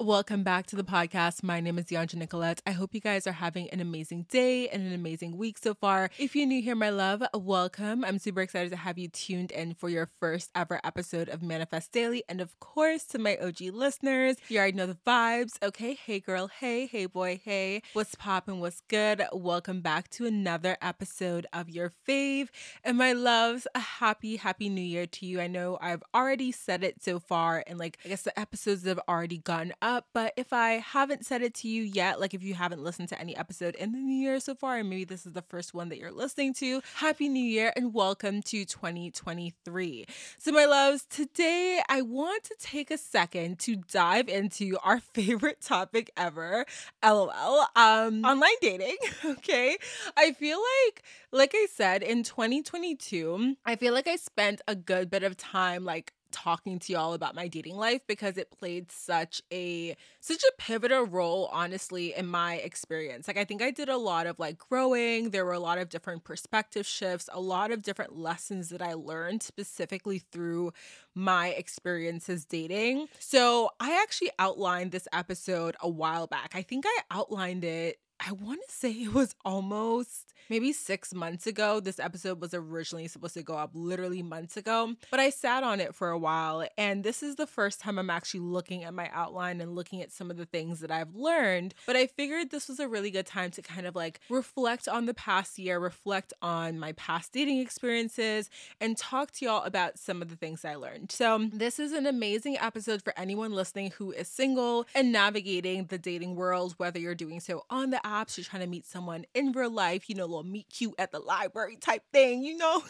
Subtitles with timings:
[0.00, 1.42] Welcome back to the podcast.
[1.42, 2.62] My name is Yanja Nicolette.
[2.64, 6.08] I hope you guys are having an amazing day and an amazing week so far.
[6.18, 8.04] If you're new here, my love, welcome.
[8.04, 11.90] I'm super excited to have you tuned in for your first ever episode of Manifest
[11.90, 12.22] Daily.
[12.28, 15.60] And of course, to my OG listeners, you already know the vibes.
[15.64, 17.82] Okay, hey girl, hey, hey boy, hey.
[17.92, 18.60] What's poppin'?
[18.60, 19.24] What's good?
[19.32, 22.50] Welcome back to another episode of your fave.
[22.84, 25.40] And my loves, a happy, happy new year to you.
[25.40, 29.00] I know I've already said it so far, and like, I guess the episodes have
[29.08, 29.87] already gone up.
[30.12, 33.20] But if I haven't said it to you yet, like if you haven't listened to
[33.20, 35.88] any episode in the new year so far, and maybe this is the first one
[35.88, 40.06] that you're listening to, Happy New Year and welcome to 2023.
[40.36, 45.60] So, my loves, today I want to take a second to dive into our favorite
[45.62, 46.66] topic ever,
[47.02, 48.96] LOL, um, online dating.
[49.24, 49.76] Okay.
[50.16, 55.10] I feel like, like I said, in 2022, I feel like I spent a good
[55.10, 59.42] bit of time like talking to y'all about my dating life because it played such
[59.52, 63.28] a such a pivotal role honestly in my experience.
[63.28, 65.88] Like I think I did a lot of like growing, there were a lot of
[65.88, 70.72] different perspective shifts, a lot of different lessons that I learned specifically through
[71.14, 73.08] my experiences dating.
[73.18, 76.52] So, I actually outlined this episode a while back.
[76.54, 81.46] I think I outlined it I want to say it was almost maybe six months
[81.46, 81.80] ago.
[81.80, 85.80] This episode was originally supposed to go up literally months ago, but I sat on
[85.80, 86.66] it for a while.
[86.76, 90.12] And this is the first time I'm actually looking at my outline and looking at
[90.12, 91.74] some of the things that I've learned.
[91.86, 95.06] But I figured this was a really good time to kind of like reflect on
[95.06, 98.50] the past year, reflect on my past dating experiences,
[98.80, 101.12] and talk to y'all about some of the things I learned.
[101.12, 105.98] So, this is an amazing episode for anyone listening who is single and navigating the
[105.98, 109.52] dating world, whether you're doing so on the apps, you're trying to meet someone in
[109.52, 112.82] real life, you know, little meet cute at the library type thing, you know?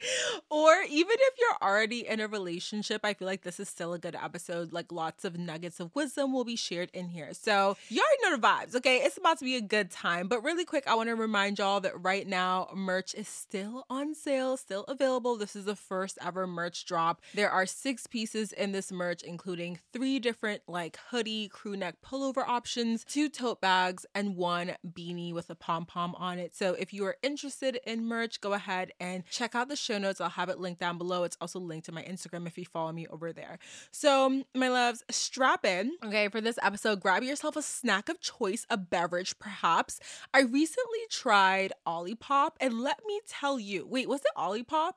[0.50, 3.98] or even if you're already in a relationship, I feel like this is still a
[3.98, 4.72] good episode.
[4.72, 7.32] Like lots of nuggets of wisdom will be shared in here.
[7.32, 8.98] So you already know the vibes, okay?
[8.98, 10.28] It's about to be a good time.
[10.28, 14.14] But really quick, I want to remind y'all that right now merch is still on
[14.14, 15.36] sale, still available.
[15.36, 17.22] This is the first ever merch drop.
[17.34, 22.46] There are six pieces in this merch, including three different like hoodie, crew neck pullover
[22.46, 26.54] options, two tote bags, and one beanie with a pom pom on it.
[26.54, 30.20] So if you are interested in merch, go ahead and check out the show notes.
[30.20, 31.24] I'll have it linked down below.
[31.24, 33.58] It's also linked to my Instagram if you follow me over there.
[33.90, 37.00] So, my loves, strap in, okay, for this episode.
[37.00, 40.00] Grab yourself a snack of choice, a beverage perhaps.
[40.32, 44.92] I recently tried Olipop, and let me tell you, wait, was it Olipop?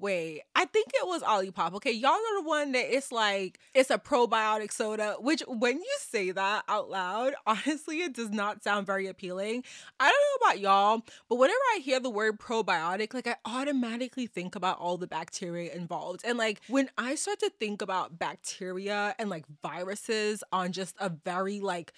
[0.00, 1.74] Wait, I think it was Olipop.
[1.74, 5.96] Okay, y'all know the one that it's like it's a probiotic soda, which when you
[5.98, 9.62] say that out loud, honestly, it does not sound very appealing.
[10.00, 14.26] I don't know about y'all, but whenever I hear the word probiotic, like I automatically
[14.26, 16.22] think about all the bacteria involved.
[16.24, 21.10] And like when I start to think about bacteria and like viruses on just a
[21.10, 21.92] very like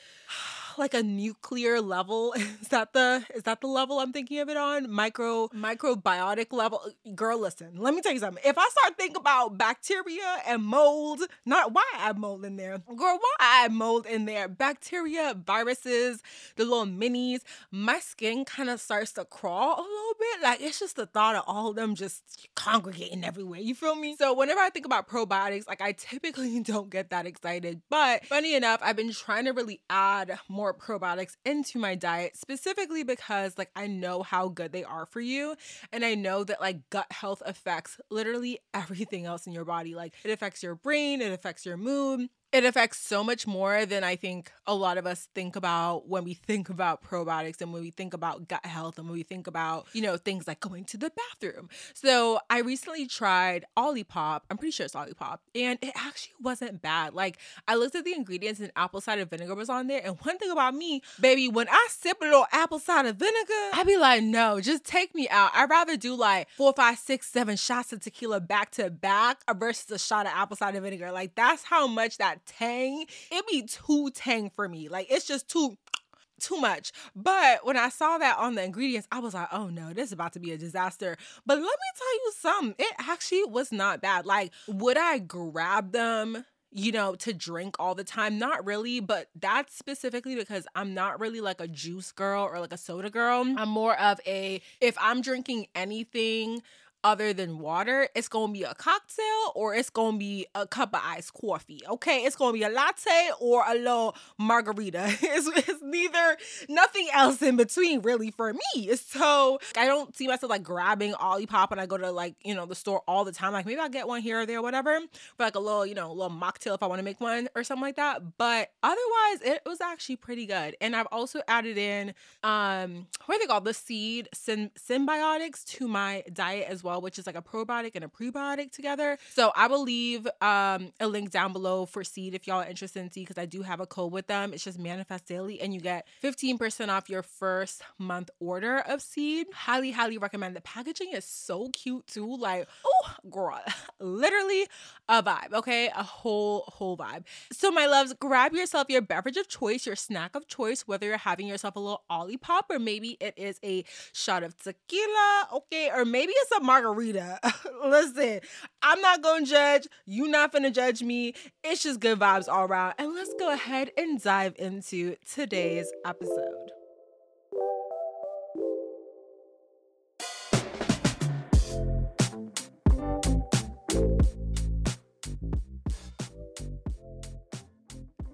[0.79, 2.33] like a nuclear level.
[2.61, 4.91] Is that the is that the level I'm thinking of it on?
[4.91, 6.83] Micro microbiotic level.
[7.15, 8.43] Girl, listen, let me tell you something.
[8.47, 12.79] If I start thinking about bacteria and mold, not why I mold in there.
[12.79, 14.49] Girl, why I mold in there?
[14.49, 16.23] Bacteria, viruses,
[16.57, 17.41] the little minis,
[17.71, 20.43] my skin kind of starts to crawl a little bit.
[20.43, 23.61] Like it's just the thought of all of them just congregating everywhere.
[23.61, 24.17] You feel me?
[24.17, 27.83] So whenever I think about probiotics, like I typically don't get that excited.
[27.91, 32.37] But funny enough, I've been trying to really add more more probiotics into my diet
[32.37, 35.57] specifically because like I know how good they are for you
[35.93, 39.97] and I know that like gut health affects literally everything else in your body.
[39.97, 44.05] Like it affects your brain, it affects your mood, it affects so much more than
[44.05, 47.81] I think a lot of us think about when we think about probiotics and when
[47.81, 50.85] we think about gut health and when we think about, you know, things like going
[50.85, 51.71] to the bathroom.
[51.95, 54.43] So I recently tried Olipop.
[54.51, 55.39] I'm pretty sure it's Olipop.
[55.55, 57.15] And it actually wasn't bad.
[57.15, 60.03] Like I looked at the ingredients and apple cider vinegar was on there.
[60.05, 63.87] And one thing about me, baby, when I sip a little apple cider vinegar, I'd
[63.87, 65.53] be like, no, just take me out.
[65.55, 69.91] I'd rather do like four, five, six, seven shots of tequila back to back versus
[69.91, 71.11] a shot of apple cider vinegar.
[71.11, 74.89] Like that's how much that tang, it be too tang for me.
[74.89, 75.77] Like it's just too
[76.41, 76.93] too much.
[77.15, 80.13] But when I saw that on the ingredients, I was like, oh no, this is
[80.13, 81.17] about to be a disaster.
[81.47, 81.69] But let me
[81.99, 84.27] tell you something, it actually was not bad.
[84.27, 86.45] Like, would I grab them?
[86.75, 88.39] you know, to drink all the time.
[88.39, 92.73] Not really, but that's specifically because I'm not really like a juice girl or like
[92.73, 93.45] a soda girl.
[93.57, 96.63] I'm more of a, if I'm drinking anything
[97.05, 101.01] other than water, it's gonna be a cocktail or it's gonna be a cup of
[101.05, 101.81] iced coffee.
[101.89, 105.17] Okay, it's gonna be a latte or a little margarita.
[105.35, 106.37] It's, it's neither,
[106.69, 108.95] nothing else in between really for me.
[108.97, 112.67] So I don't see myself like grabbing Olipop and I go to like, you know,
[112.67, 113.53] the store all the time.
[113.53, 115.01] Like maybe I'll get one here or there, whatever,
[115.37, 117.65] for like a little, you know, a little mocktail if I wanna make one or
[117.65, 118.37] something like that.
[118.37, 120.77] But otherwise, it was actually pretty good.
[120.81, 123.65] And I've also added in, um, what are they called?
[123.65, 127.93] The seed sym- synbiotics to my diet as well well, which is like a probiotic
[127.95, 129.19] and a prebiotic together.
[129.31, 133.01] So I will leave um, a link down below for Seed if y'all are interested
[133.01, 134.53] in Seed because I do have a code with them.
[134.53, 139.47] It's just Manifest Daily, and you get 15% off your first month order of Seed.
[139.55, 140.55] Highly, highly recommend.
[140.55, 142.37] The packaging is so cute too.
[142.37, 143.61] Like, oh, girl,
[143.99, 144.67] literally
[145.09, 145.55] a vibe.
[145.55, 147.25] Okay, a whole whole vibe.
[147.53, 151.17] So my loves, grab yourself your beverage of choice, your snack of choice, whether you're
[151.17, 156.05] having yourself a little Olipop or maybe it is a shot of tequila, okay, or
[156.05, 157.39] maybe it's a margarita margarita.
[157.85, 158.41] Listen,
[158.83, 159.87] I'm not gonna judge.
[160.07, 161.35] You not gonna judge me.
[161.63, 162.95] It's just good vibes all around.
[162.99, 166.71] And let's go ahead and dive into today's episode.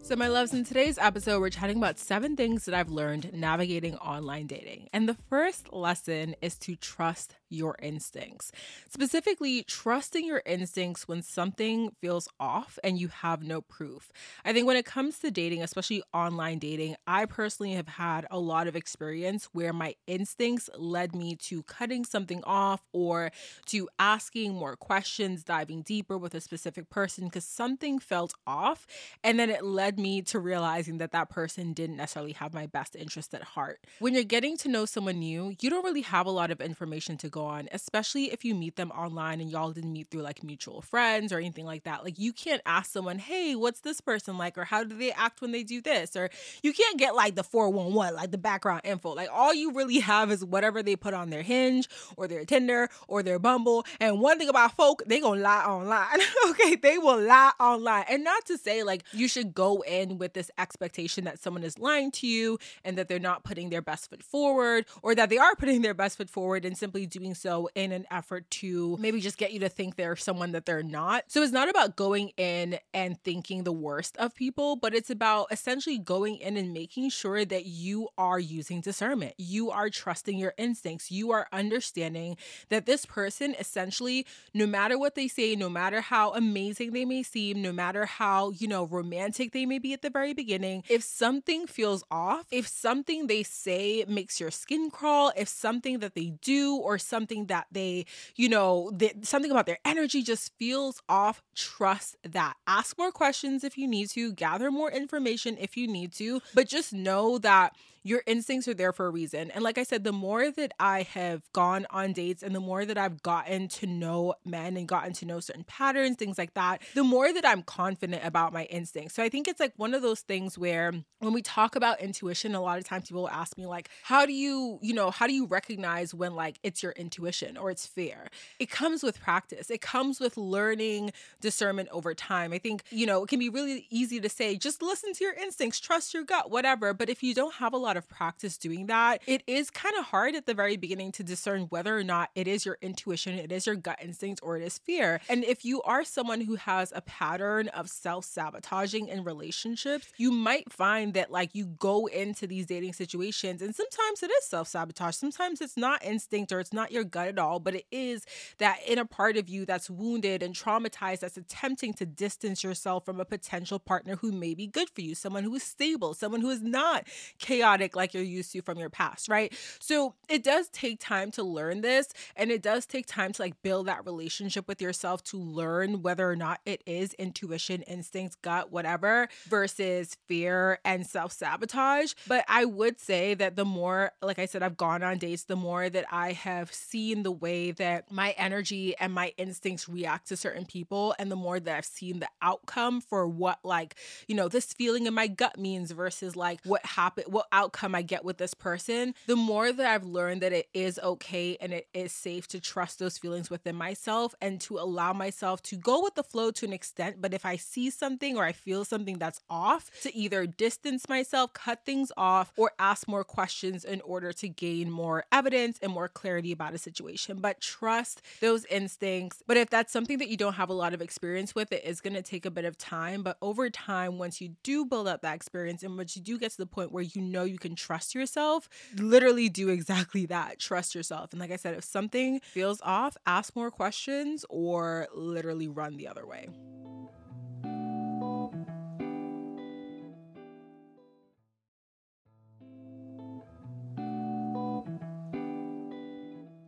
[0.03, 3.95] So, my loves, in today's episode, we're chatting about seven things that I've learned navigating
[3.97, 4.89] online dating.
[4.95, 8.53] And the first lesson is to trust your instincts.
[8.89, 14.13] Specifically, trusting your instincts when something feels off and you have no proof.
[14.45, 18.39] I think when it comes to dating, especially online dating, I personally have had a
[18.39, 23.31] lot of experience where my instincts led me to cutting something off or
[23.67, 28.87] to asking more questions, diving deeper with a specific person because something felt off.
[29.25, 32.97] And then it led me to realizing that that person didn't necessarily have my best
[32.97, 33.81] interest at heart.
[33.99, 37.17] When you're getting to know someone new, you don't really have a lot of information
[37.19, 40.23] to go go on, especially if you meet them online and y'all didn't meet through
[40.23, 42.03] like mutual friends or anything like that.
[42.03, 44.59] Like you can't ask someone, hey, what's this person like?
[44.59, 46.17] Or how do they act when they do this?
[46.17, 46.31] Or
[46.63, 49.15] you can't get like the 411, like the background info.
[49.15, 52.89] Like all you really have is whatever they put on their hinge or their Tinder
[53.07, 53.87] or their Bumble.
[54.01, 56.21] And one thing about folk, they gonna lie online.
[56.51, 58.05] okay, they will lie online.
[58.09, 61.79] And not to say like you should go in with this expectation that someone is
[61.79, 65.39] lying to you and that they're not putting their best foot forward or that they
[65.39, 68.97] are putting their best foot forward and simply doing doing so in an effort to
[68.99, 71.25] maybe just get you to think they're someone that they're not.
[71.29, 75.49] So it's not about going in and thinking the worst of people, but it's about
[75.51, 79.35] essentially going in and making sure that you are using discernment.
[79.37, 81.11] You are trusting your instincts.
[81.11, 82.37] You are understanding
[82.71, 87.23] that this person essentially, no matter what they say, no matter how amazing they may
[87.23, 91.03] seem, no matter how, you know, romantic they may be at the very beginning, if
[91.03, 96.33] something feels off, if something they say makes your skin crawl, if something that they
[96.41, 98.07] do or something something that they,
[98.37, 98.93] you know,
[99.23, 102.55] something about their energy just feels off, trust that.
[102.69, 106.69] Ask more questions if you need to, gather more information if you need to, but
[106.69, 107.75] just know that
[108.09, 109.51] your instincts are there for a reason.
[109.51, 112.87] And like I said, the more that I have gone on dates and the more
[112.87, 116.81] that I've gotten to know men and gotten to know certain patterns, things like that,
[116.95, 119.15] the more that I'm confident about my instincts.
[119.15, 122.55] So I think it's like one of those things where when we talk about intuition,
[122.55, 125.35] a lot of times people ask me, like, how do you, you know, how do
[125.35, 128.29] you recognize when like it's your intuition or it's fear?
[128.59, 132.55] It comes with practice, it comes with learning discernment over time.
[132.55, 135.35] I think, you know, it can be really easy to say, just listen to your
[135.35, 136.95] instincts, trust your gut, whatever.
[136.95, 140.07] But if you don't have a lot of practice doing that, it is kind of
[140.07, 143.53] hard at the very beginning to discern whether or not it is your intuition, it
[143.53, 145.21] is your gut instinct, or it is fear.
[145.29, 150.31] And if you are someone who has a pattern of self sabotaging in relationships, you
[150.31, 154.69] might find that like you go into these dating situations and sometimes it is self
[154.69, 155.17] sabotage.
[155.17, 158.25] Sometimes it's not instinct or it's not your gut at all, but it is
[158.59, 163.21] that inner part of you that's wounded and traumatized that's attempting to distance yourself from
[163.21, 166.51] a potential partner who may be good for you, someone who is stable, someone who
[166.51, 167.07] is not
[167.39, 169.53] chaotic like you're used to from your past, right?
[169.79, 173.61] So it does take time to learn this and it does take time to like
[173.63, 178.71] build that relationship with yourself to learn whether or not it is intuition, instinct, gut,
[178.71, 182.13] whatever versus fear and self sabotage.
[182.27, 185.57] But I would say that the more, like I said, I've gone on dates, the
[185.57, 190.37] more that I have seen the way that my energy and my instincts react to
[190.37, 194.49] certain people, and the more that I've seen the outcome for what, like, you know,
[194.49, 198.25] this feeling in my gut means versus like what happened, what out outcome I get
[198.25, 202.13] with this person, the more that I've learned that it is okay and it is
[202.13, 206.23] safe to trust those feelings within myself and to allow myself to go with the
[206.23, 207.17] flow to an extent.
[207.21, 211.53] But if I see something or I feel something that's off, to either distance myself,
[211.53, 216.09] cut things off, or ask more questions in order to gain more evidence and more
[216.09, 217.39] clarity about a situation.
[217.39, 219.43] But trust those instincts.
[219.47, 222.01] But if that's something that you don't have a lot of experience with, it is
[222.01, 223.23] going to take a bit of time.
[223.23, 226.53] But over time, once you do build up that experience and once you do get
[226.53, 230.59] to the point where you know you can trust yourself, literally do exactly that.
[230.59, 231.33] Trust yourself.
[231.33, 236.09] And like I said, if something feels off, ask more questions or literally run the
[236.09, 236.49] other way.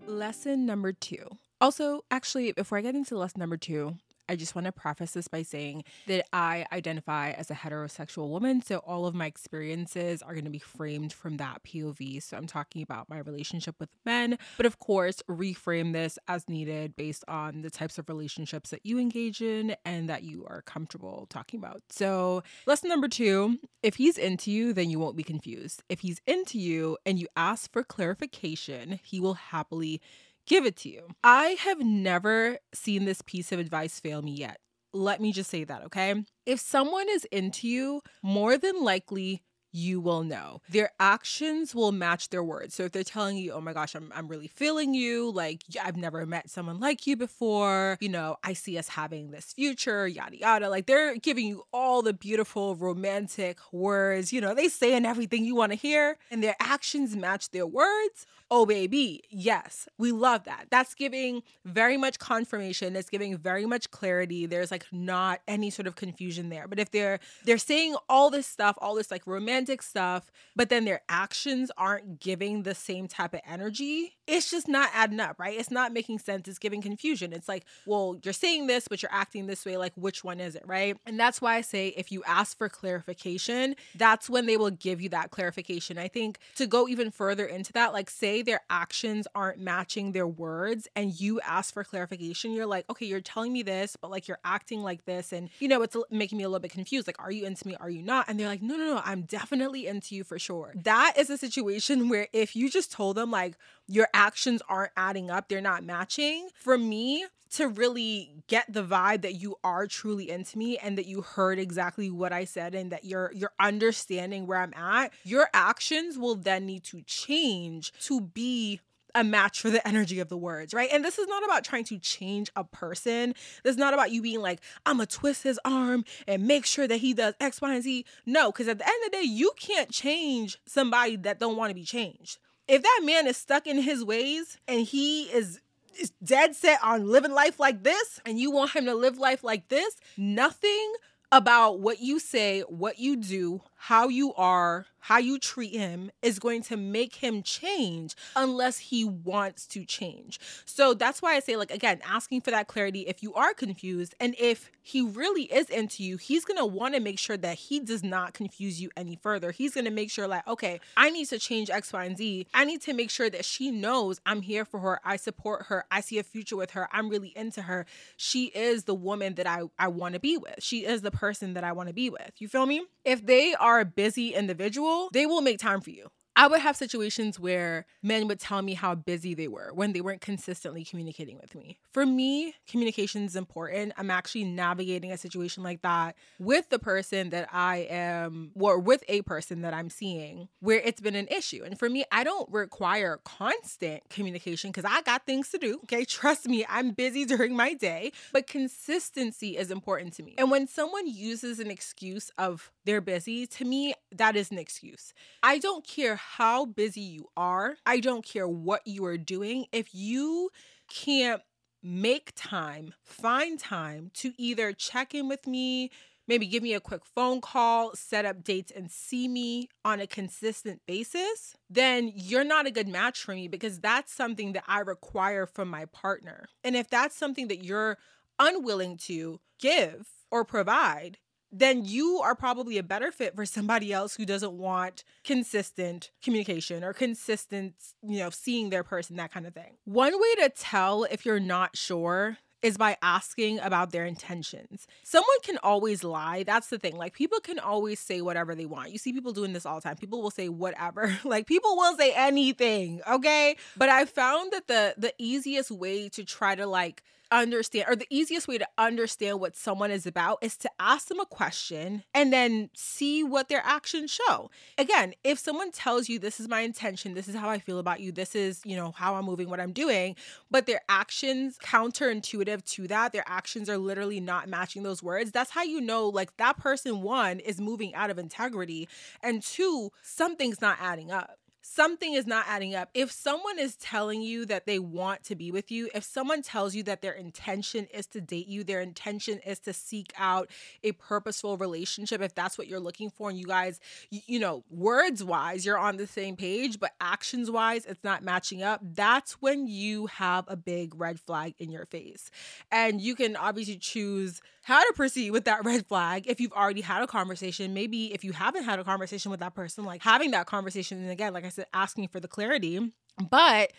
[0.06, 1.25] Lesson number two.
[1.61, 3.97] Also, actually, before I get into lesson number two,
[4.31, 8.63] I just want to preface this by saying that I identify as a heterosexual woman.
[8.63, 12.23] So all of my experiences are going to be framed from that POV.
[12.23, 16.95] So I'm talking about my relationship with men, but of course, reframe this as needed
[16.95, 21.27] based on the types of relationships that you engage in and that you are comfortable
[21.29, 21.83] talking about.
[21.91, 25.83] So, lesson number two if he's into you, then you won't be confused.
[25.89, 30.01] If he's into you and you ask for clarification, he will happily
[30.50, 31.07] give it to you.
[31.23, 34.59] I have never seen this piece of advice fail me yet.
[34.92, 36.25] Let me just say that, okay?
[36.45, 40.61] If someone is into you, more than likely, you will know.
[40.69, 42.75] Their actions will match their words.
[42.75, 45.97] So if they're telling you, oh my gosh, I'm, I'm really feeling you, like I've
[45.97, 50.37] never met someone like you before, you know, I see us having this future, yada
[50.37, 50.69] yada.
[50.69, 55.54] Like they're giving you all the beautiful romantic words, you know, they saying everything you
[55.54, 60.66] want to hear, and their actions match their words oh baby yes we love that.
[60.71, 62.97] That's giving very much confirmation.
[62.97, 64.47] It's giving very much clarity.
[64.47, 66.66] There's like not any sort of confusion there.
[66.66, 70.85] But if they're they're saying all this stuff all this like romantic stuff but then
[70.85, 75.59] their actions aren't giving the same type of energy it's just not adding up right?
[75.59, 76.49] It's not making sense.
[76.49, 77.33] It's giving confusion.
[77.33, 79.76] It's like well you're saying this but you're acting this way.
[79.76, 80.97] Like which one is it right?
[81.07, 85.00] And that's why i say if you ask for clarification that's when they will give
[85.00, 85.99] you that clarification.
[85.99, 90.26] I think to go even further into that like say their actions aren't matching their
[90.26, 94.28] words and you ask for clarification, you're like, okay, you're telling me this, but like
[94.28, 95.32] you're acting like this.
[95.32, 97.06] And, you know, it's making me a little bit confused.
[97.06, 97.76] Like, are you into me?
[97.80, 98.26] Are you not?
[98.28, 100.73] And they're like, no, no, no, I'm definitely into you for sure.
[100.75, 103.56] That is a situation where if you just told them, like,
[103.87, 109.23] your actions aren't adding up, they're not matching, for me, to really get the vibe
[109.23, 112.92] that you are truly into me and that you heard exactly what I said and
[112.92, 118.21] that you're you're understanding where I'm at, your actions will then need to change to
[118.21, 118.80] be
[119.14, 120.88] a match for the energy of the words, right?
[120.92, 123.35] And this is not about trying to change a person.
[123.64, 126.87] This is not about you being like, I'm gonna twist his arm and make sure
[126.87, 128.04] that he does X, Y, and Z.
[128.26, 131.71] No, because at the end of the day, you can't change somebody that don't want
[131.71, 132.38] to be changed.
[132.69, 135.61] If that man is stuck in his ways and he is
[136.00, 139.45] is dead set on living life like this and you want him to live life
[139.45, 140.92] like this, nothing
[141.33, 146.39] about what you say, what you do, how you are, how you treat him is
[146.39, 150.39] going to make him change unless he wants to change.
[150.67, 154.15] So that's why I say, like, again, asking for that clarity if you are confused
[154.21, 158.05] and if he really is into you, he's gonna wanna make sure that he does
[158.05, 159.51] not confuse you any further.
[159.51, 162.47] He's gonna make sure, like, okay, I need to change X, Y, and Z.
[162.53, 165.01] I need to make sure that she knows I'm here for her.
[165.05, 165.87] I support her.
[165.91, 166.87] I see a future with her.
[166.93, 167.87] I'm really into her.
[168.19, 170.57] She is the woman that I, I wanna be with.
[170.59, 172.33] She is the person that I wanna be with.
[172.37, 172.85] You feel me?
[173.07, 176.09] If they are are a busy individual, they will make time for you.
[176.37, 180.01] I would have situations where men would tell me how busy they were when they
[180.01, 181.79] weren't consistently communicating with me.
[181.93, 183.93] For me, communication is important.
[183.97, 189.03] I'm actually navigating a situation like that with the person that I am, or with
[189.09, 191.63] a person that I'm seeing where it's been an issue.
[191.65, 195.81] And for me, I don't require constant communication because I got things to do.
[195.85, 196.05] Okay.
[196.21, 200.35] Trust me, I'm busy during my day, but consistency is important to me.
[200.39, 205.13] And when someone uses an excuse of they're busy, to me, that is an excuse.
[205.43, 209.67] I don't care how busy you are, I don't care what you are doing.
[209.73, 210.50] If you
[210.89, 211.43] can't
[211.83, 215.91] make time, find time to either check in with me,
[216.29, 220.07] maybe give me a quick phone call, set up dates, and see me on a
[220.07, 224.81] consistent basis, then you're not a good match for me because that's something that I
[224.81, 226.49] require from my partner.
[226.62, 227.99] And if that's something that you're
[228.39, 231.19] unwilling to give or provide,
[231.52, 236.85] then you are probably a better fit for somebody else who doesn't want consistent communication
[236.85, 239.76] or consistent, you know, seeing their person, that kind of thing.
[239.85, 244.87] One way to tell if you're not sure is by asking about their intentions.
[245.02, 246.42] Someone can always lie.
[246.42, 246.97] That's the thing.
[246.97, 248.92] Like people can always say whatever they want.
[248.92, 249.97] You see people doing this all the time.
[249.97, 251.19] People will say whatever.
[251.25, 253.57] like people will say anything, okay?
[253.76, 258.07] But I found that the the easiest way to try to like understand or the
[258.11, 262.33] easiest way to understand what someone is about is to ask them a question and
[262.33, 264.51] then see what their actions show.
[264.79, 268.01] Again, if someone tells you this is my intention, this is how I feel about
[268.01, 270.17] you, this is, you know, how I'm moving, what I'm doing,
[270.51, 275.51] but their actions counterintuitive to that, their actions are literally not matching those words, that's
[275.51, 278.89] how you know like that person one is moving out of integrity
[279.23, 282.90] and two, something's not adding up something is not adding up.
[282.95, 286.75] If someone is telling you that they want to be with you, if someone tells
[286.75, 290.50] you that their intention is to date you, their intention is to seek out
[290.83, 295.23] a purposeful relationship, if that's what you're looking for, and you guys, you, know, words
[295.23, 299.67] wise, you're on the same page, but actions wise, it's not matching up, that's when
[299.67, 302.31] you have a big red flag in your face.
[302.73, 304.40] And you can obviously choose
[304.71, 307.75] how to proceed with that red flag if you've already had a conversation.
[307.75, 311.11] Maybe if you haven't had a conversation with that person, like having that conversation, and
[311.11, 312.93] again, like I said, asking for the clarity.
[313.31, 313.73] But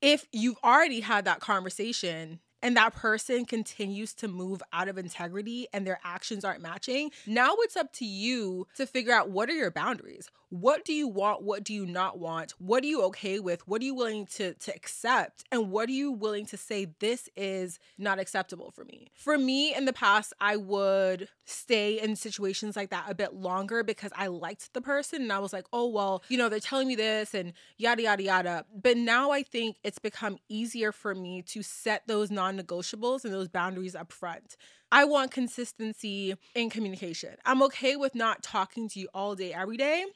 [0.00, 5.68] if you've already had that conversation, and that person continues to move out of integrity
[5.72, 9.54] and their actions aren't matching, now it's up to you to figure out what are
[9.54, 10.30] your boundaries?
[10.50, 11.42] What do you want?
[11.42, 12.52] What do you not want?
[12.58, 13.68] What are you okay with?
[13.68, 15.44] What are you willing to, to accept?
[15.52, 19.08] And what are you willing to say, this is not acceptable for me?
[19.14, 23.82] For me, in the past, I would stay in situations like that a bit longer
[23.82, 26.88] because I liked the person and I was like, oh, well, you know, they're telling
[26.88, 28.64] me this and yada, yada, yada.
[28.74, 33.34] But now I think it's become easier for me to set those non negotiables and
[33.34, 34.56] those boundaries up front.
[34.90, 37.36] I want consistency in communication.
[37.44, 40.06] I'm okay with not talking to you all day, every day.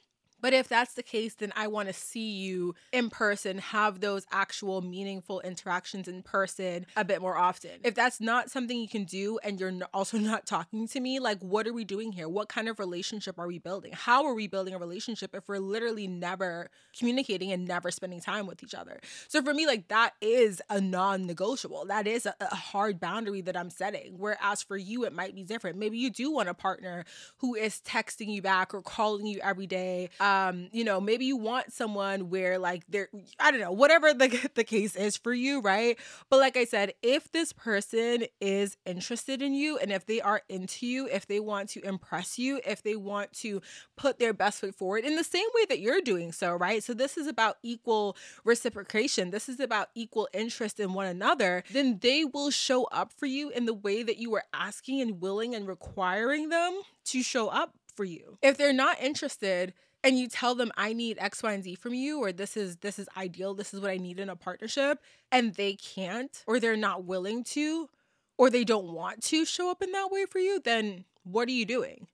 [0.43, 4.25] But if that's the case, then I want to see you in person, have those
[4.29, 7.71] actual meaningful interactions in person a bit more often.
[7.81, 11.39] If that's not something you can do and you're also not talking to me, like,
[11.39, 12.27] what are we doing here?
[12.27, 13.93] What kind of relationship are we building?
[13.93, 16.69] How are we building a relationship if we're literally never
[16.99, 18.99] communicating and never spending time with each other?
[19.29, 21.85] So for me, like, that is a non negotiable.
[21.85, 24.15] That is a, a hard boundary that I'm setting.
[24.17, 25.77] Whereas for you, it might be different.
[25.77, 27.05] Maybe you do want a partner
[27.37, 30.09] who is texting you back or calling you every day.
[30.33, 34.49] Um, you know, maybe you want someone where like they're, I don't know, whatever the,
[34.55, 35.97] the case is for you, right?
[36.29, 40.41] But like I said, if this person is interested in you and if they are
[40.49, 43.61] into you, if they want to impress you, if they want to
[43.95, 46.83] put their best foot forward in the same way that you're doing so, right?
[46.83, 49.31] So this is about equal reciprocation.
[49.31, 51.63] This is about equal interest in one another.
[51.71, 55.21] Then they will show up for you in the way that you were asking and
[55.21, 58.37] willing and requiring them to show up for you.
[58.41, 61.93] If they're not interested, and you tell them I need X, Y, and Z from
[61.93, 64.99] you, or this is this is ideal, this is what I need in a partnership,
[65.31, 67.89] and they can't, or they're not willing to,
[68.37, 71.51] or they don't want to show up in that way for you, then what are
[71.51, 72.07] you doing?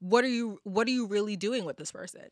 [0.00, 2.28] What are you what are you really doing with this person?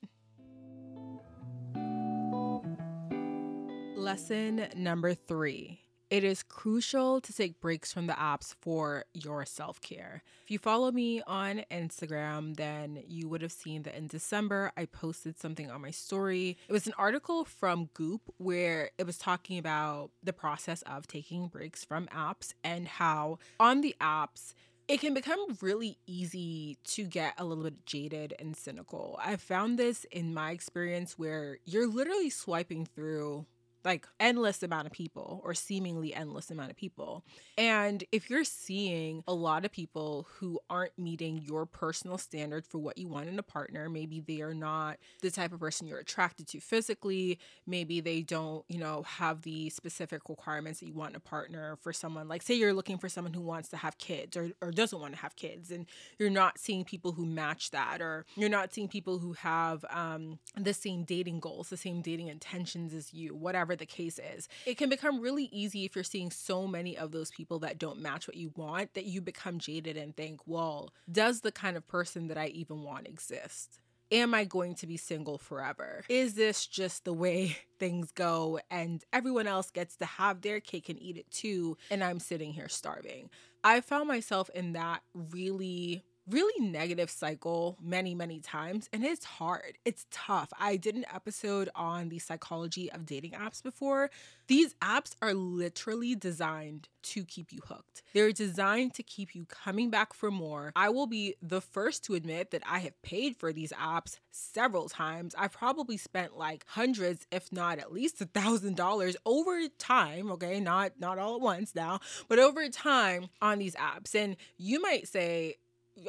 [3.96, 5.81] Lesson number three
[6.12, 10.22] it is crucial to take breaks from the apps for your self care.
[10.44, 14.84] If you follow me on Instagram, then you would have seen that in December I
[14.84, 16.58] posted something on my story.
[16.68, 21.48] It was an article from Goop where it was talking about the process of taking
[21.48, 24.52] breaks from apps and how on the apps,
[24.88, 29.18] it can become really easy to get a little bit jaded and cynical.
[29.24, 33.46] I found this in my experience where you're literally swiping through
[33.84, 37.24] like endless amount of people or seemingly endless amount of people.
[37.58, 42.78] And if you're seeing a lot of people who aren't meeting your personal standard for
[42.78, 45.98] what you want in a partner, maybe they are not the type of person you're
[45.98, 51.10] attracted to physically, maybe they don't, you know, have the specific requirements that you want
[51.10, 53.98] in a partner for someone like say you're looking for someone who wants to have
[53.98, 55.86] kids or, or doesn't want to have kids and
[56.18, 60.38] you're not seeing people who match that or you're not seeing people who have um,
[60.56, 64.48] the same dating goals, the same dating intentions as you, whatever whatever the case is.
[64.66, 68.00] It can become really easy if you're seeing so many of those people that don't
[68.00, 71.86] match what you want that you become jaded and think, well, does the kind of
[71.88, 73.80] person that I even want exist?
[74.10, 76.04] Am I going to be single forever?
[76.08, 80.90] Is this just the way things go and everyone else gets to have their cake
[80.90, 83.30] and eat it too, and I'm sitting here starving?
[83.64, 88.88] I found myself in that really really negative cycle many, many times.
[88.92, 89.78] And it's hard.
[89.84, 90.52] It's tough.
[90.58, 94.10] I did an episode on the psychology of dating apps before.
[94.46, 98.02] These apps are literally designed to keep you hooked.
[98.12, 100.72] They're designed to keep you coming back for more.
[100.76, 104.88] I will be the first to admit that I have paid for these apps several
[104.88, 105.34] times.
[105.36, 110.30] I've probably spent like hundreds, if not at least a thousand dollars over time.
[110.32, 114.14] Okay, not not all at once now, but over time on these apps.
[114.14, 115.56] And you might say,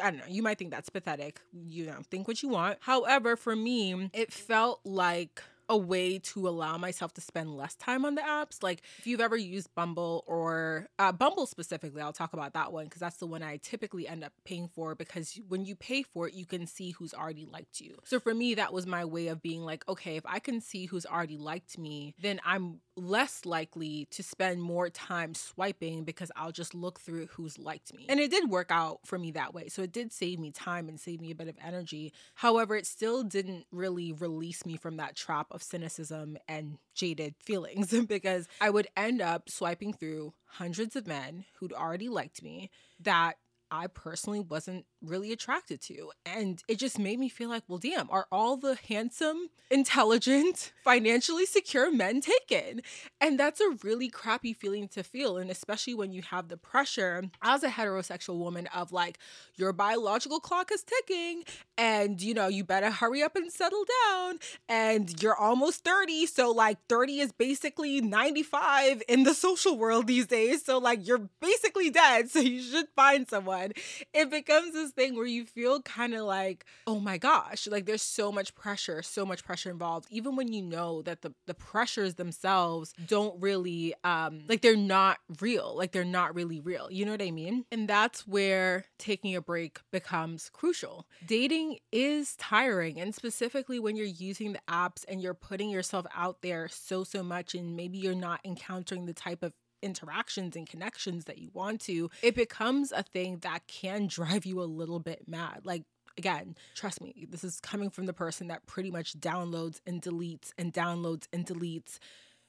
[0.02, 1.42] I don't know, you might think that's pathetic.
[1.52, 2.78] You know, think what you want.
[2.82, 8.06] However, for me, it felt like a way to allow myself to spend less time
[8.06, 8.62] on the apps.
[8.62, 12.86] Like if you've ever used Bumble or uh, Bumble specifically, I'll talk about that one
[12.86, 16.28] because that's the one I typically end up paying for because when you pay for
[16.28, 17.98] it, you can see who's already liked you.
[18.04, 20.86] So for me, that was my way of being like, okay, if I can see
[20.86, 26.52] who's already liked me, then I'm less likely to spend more time swiping because I'll
[26.52, 28.06] just look through who's liked me.
[28.10, 29.68] And it did work out for me that way.
[29.70, 32.14] So it did save me time and save me a bit of energy.
[32.36, 37.94] However, it still didn't really release me from that trap of cynicism and jaded feelings
[38.08, 43.38] because I would end up swiping through hundreds of men who'd already liked me that
[43.72, 46.12] I personally wasn't really attracted to.
[46.26, 51.46] And it just made me feel like, well, damn, are all the handsome, intelligent, financially
[51.46, 52.82] secure men taken?
[53.20, 55.38] And that's a really crappy feeling to feel.
[55.38, 59.20] And especially when you have the pressure as a heterosexual woman of like,
[59.56, 61.44] your biological clock is ticking
[61.78, 64.40] and, you know, you better hurry up and settle down.
[64.70, 66.26] And you're almost 30.
[66.28, 70.64] So, like, 30 is basically 95 in the social world these days.
[70.64, 72.30] So, like, you're basically dead.
[72.34, 73.74] So, you should find someone.
[74.14, 78.02] It becomes this thing where you feel kind of like, oh my gosh, like there's
[78.02, 80.08] so much pressure, so much pressure involved.
[80.10, 85.18] Even when you know that the the pressures themselves don't really um like they're not
[85.42, 86.90] real, like they're not really real.
[86.92, 87.66] You know what I mean?
[87.72, 91.06] And that's where taking a break becomes crucial.
[91.26, 96.42] Dating is tiring and specifically when you're using the apps and you're putting yourself out
[96.42, 99.54] there so so much and maybe you're not encountering the type of
[99.84, 104.62] interactions and connections that you want to, it becomes a thing that can drive you
[104.62, 105.62] a little bit mad.
[105.64, 105.84] Like,
[106.18, 110.52] again, trust me, this is coming from the person that pretty much downloads and deletes
[110.58, 112.00] and downloads and deletes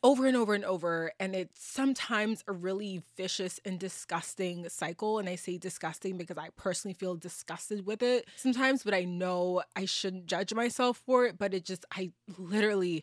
[0.04, 1.12] over and over and over.
[1.18, 5.18] And it's sometimes a really vicious and disgusting cycle.
[5.18, 9.62] And I say disgusting because I personally feel disgusted with it sometimes, but I know
[9.74, 11.38] I shouldn't judge myself for it.
[11.38, 13.02] But it just, I literally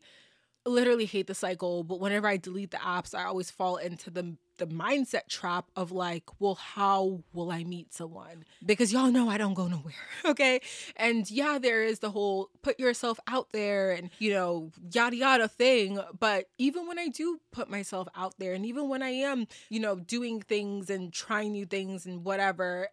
[0.66, 4.36] literally hate the cycle but whenever i delete the apps i always fall into the
[4.62, 8.46] the mindset trap of like well how will i meet someone?
[8.64, 9.96] Because y'all know i don't go nowhere
[10.26, 10.62] okay?
[10.96, 15.48] And yeah there is the whole put yourself out there and you know yada yada
[15.48, 19.48] thing but even when i do put myself out there and even when i am
[19.70, 22.90] you know doing things and trying new things and whatever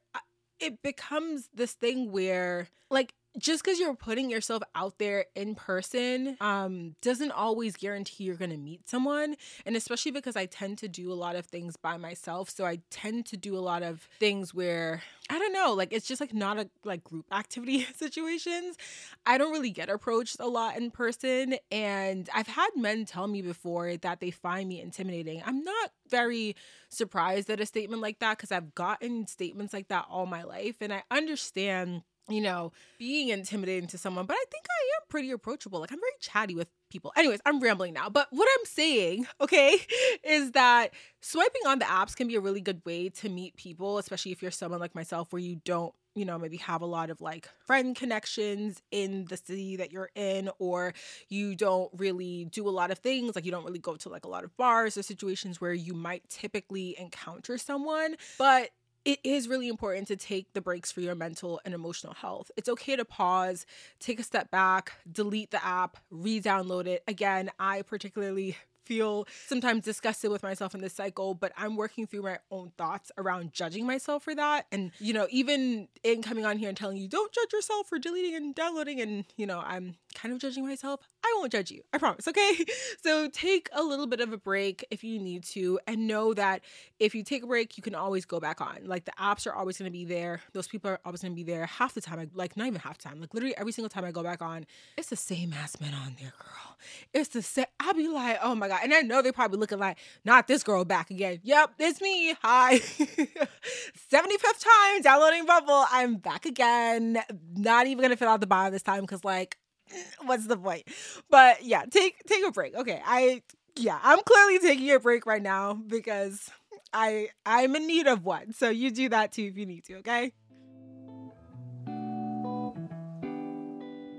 [0.60, 6.36] it becomes this thing where like just because you're putting yourself out there in person
[6.40, 9.36] um, doesn't always guarantee you're going to meet someone.
[9.64, 12.50] And especially because I tend to do a lot of things by myself.
[12.50, 16.06] So I tend to do a lot of things where, I don't know, like it's
[16.06, 18.76] just like not a like group activity situations.
[19.24, 21.56] I don't really get approached a lot in person.
[21.70, 25.42] And I've had men tell me before that they find me intimidating.
[25.44, 26.56] I'm not very
[26.88, 30.76] surprised at a statement like that because I've gotten statements like that all my life.
[30.80, 35.30] And I understand you know, being intimidating to someone, but I think I am pretty
[35.30, 35.80] approachable.
[35.80, 37.12] Like I'm very chatty with people.
[37.16, 38.08] Anyways, I'm rambling now.
[38.08, 39.76] But what I'm saying, okay,
[40.24, 43.98] is that swiping on the apps can be a really good way to meet people,
[43.98, 47.10] especially if you're someone like myself where you don't, you know, maybe have a lot
[47.10, 50.92] of like friend connections in the city that you're in, or
[51.28, 53.36] you don't really do a lot of things.
[53.36, 55.94] Like you don't really go to like a lot of bars or situations where you
[55.94, 58.16] might typically encounter someone.
[58.36, 58.70] But
[59.04, 62.50] it is really important to take the breaks for your mental and emotional health.
[62.56, 63.66] It's okay to pause,
[64.00, 67.02] take a step back, delete the app, re download it.
[67.08, 72.22] Again, I particularly feel sometimes disgusted with myself in this cycle, but I'm working through
[72.22, 74.64] my own thoughts around judging myself for that.
[74.72, 77.98] And, you know, even in coming on here and telling you, don't judge yourself for
[77.98, 81.82] deleting and downloading, and, you know, I'm kind of judging myself, I won't judge you.
[81.92, 82.26] I promise.
[82.28, 82.64] Okay.
[83.02, 86.62] So take a little bit of a break if you need to, and know that
[86.98, 88.80] if you take a break, you can always go back on.
[88.84, 90.40] Like the apps are always going to be there.
[90.52, 92.30] Those people are always going to be there half the time.
[92.34, 93.20] Like not even half the time.
[93.20, 96.16] Like literally every single time I go back on, it's the same ass men on
[96.20, 96.76] there, girl.
[97.12, 97.66] It's the same.
[97.80, 98.80] I'll be like, oh my God.
[98.82, 101.40] And I know they're probably looking like, not this girl back again.
[101.42, 102.34] Yep, it's me.
[102.42, 102.78] Hi.
[102.78, 105.84] 75th time downloading Bumble.
[105.90, 107.18] I'm back again.
[107.54, 109.58] Not even going to fill out the bio this time because like
[110.24, 110.84] what's the point?
[111.30, 112.74] But yeah, take take a break.
[112.74, 113.42] Okay, I
[113.76, 116.50] yeah, I'm clearly taking a break right now because
[116.92, 118.52] I I'm in need of one.
[118.52, 120.32] So you do that too if you need to, okay?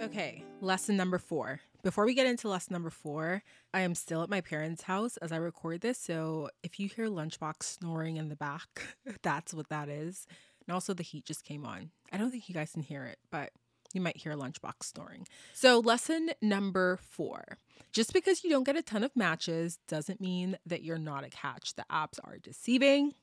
[0.01, 1.59] Okay, lesson number four.
[1.81, 3.41] Before we get into lesson number four,
[3.73, 5.97] I am still at my parents' house as I record this.
[5.97, 10.25] So if you hear Lunchbox snoring in the back, that's what that is.
[10.67, 11.91] And also, the heat just came on.
[12.11, 13.51] I don't think you guys can hear it, but
[13.93, 15.27] you might hear Lunchbox snoring.
[15.53, 17.57] So, lesson number four
[17.91, 21.29] just because you don't get a ton of matches doesn't mean that you're not a
[21.29, 21.75] catch.
[21.75, 23.13] The apps are deceiving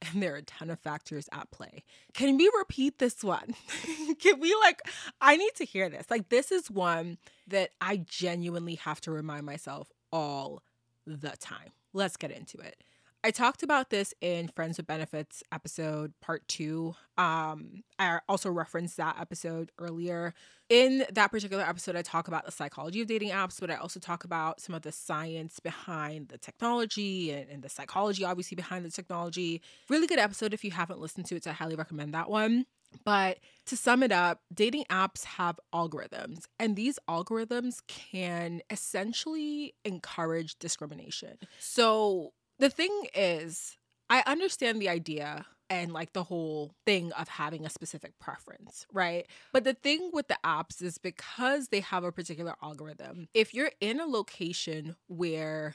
[0.00, 1.84] and there are a ton of factors at play.
[2.14, 3.54] Can we repeat this one?
[4.20, 4.80] Can we like
[5.20, 6.06] I need to hear this.
[6.10, 10.62] Like this is one that I genuinely have to remind myself all
[11.06, 11.72] the time.
[11.92, 12.76] Let's get into it.
[13.24, 16.96] I talked about this in Friends with Benefits episode part two.
[17.16, 20.34] Um, I also referenced that episode earlier.
[20.68, 24.00] In that particular episode, I talk about the psychology of dating apps, but I also
[24.00, 28.84] talk about some of the science behind the technology and, and the psychology, obviously, behind
[28.84, 29.62] the technology.
[29.88, 32.66] Really good episode if you haven't listened to it, so I highly recommend that one.
[33.04, 40.58] But to sum it up, dating apps have algorithms, and these algorithms can essentially encourage
[40.58, 41.38] discrimination.
[41.60, 42.32] So,
[42.62, 43.76] the thing is,
[44.08, 49.26] I understand the idea and like the whole thing of having a specific preference, right?
[49.52, 53.72] But the thing with the apps is because they have a particular algorithm, if you're
[53.80, 55.74] in a location where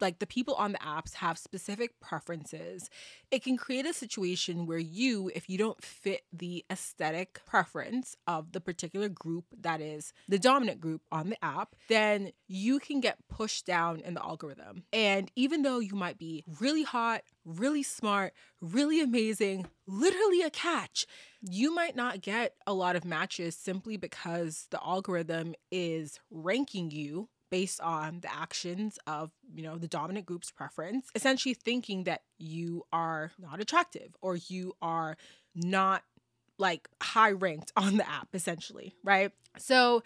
[0.00, 2.90] like the people on the apps have specific preferences,
[3.30, 8.52] it can create a situation where you, if you don't fit the aesthetic preference of
[8.52, 13.18] the particular group that is the dominant group on the app, then you can get
[13.28, 14.84] pushed down in the algorithm.
[14.92, 21.06] And even though you might be really hot, really smart, really amazing, literally a catch,
[21.42, 27.28] you might not get a lot of matches simply because the algorithm is ranking you
[27.54, 32.82] based on the actions of, you know, the dominant group's preference, essentially thinking that you
[32.92, 35.16] are not attractive or you are
[35.54, 36.02] not
[36.58, 39.30] like high ranked on the app, essentially, right?
[39.56, 40.02] So,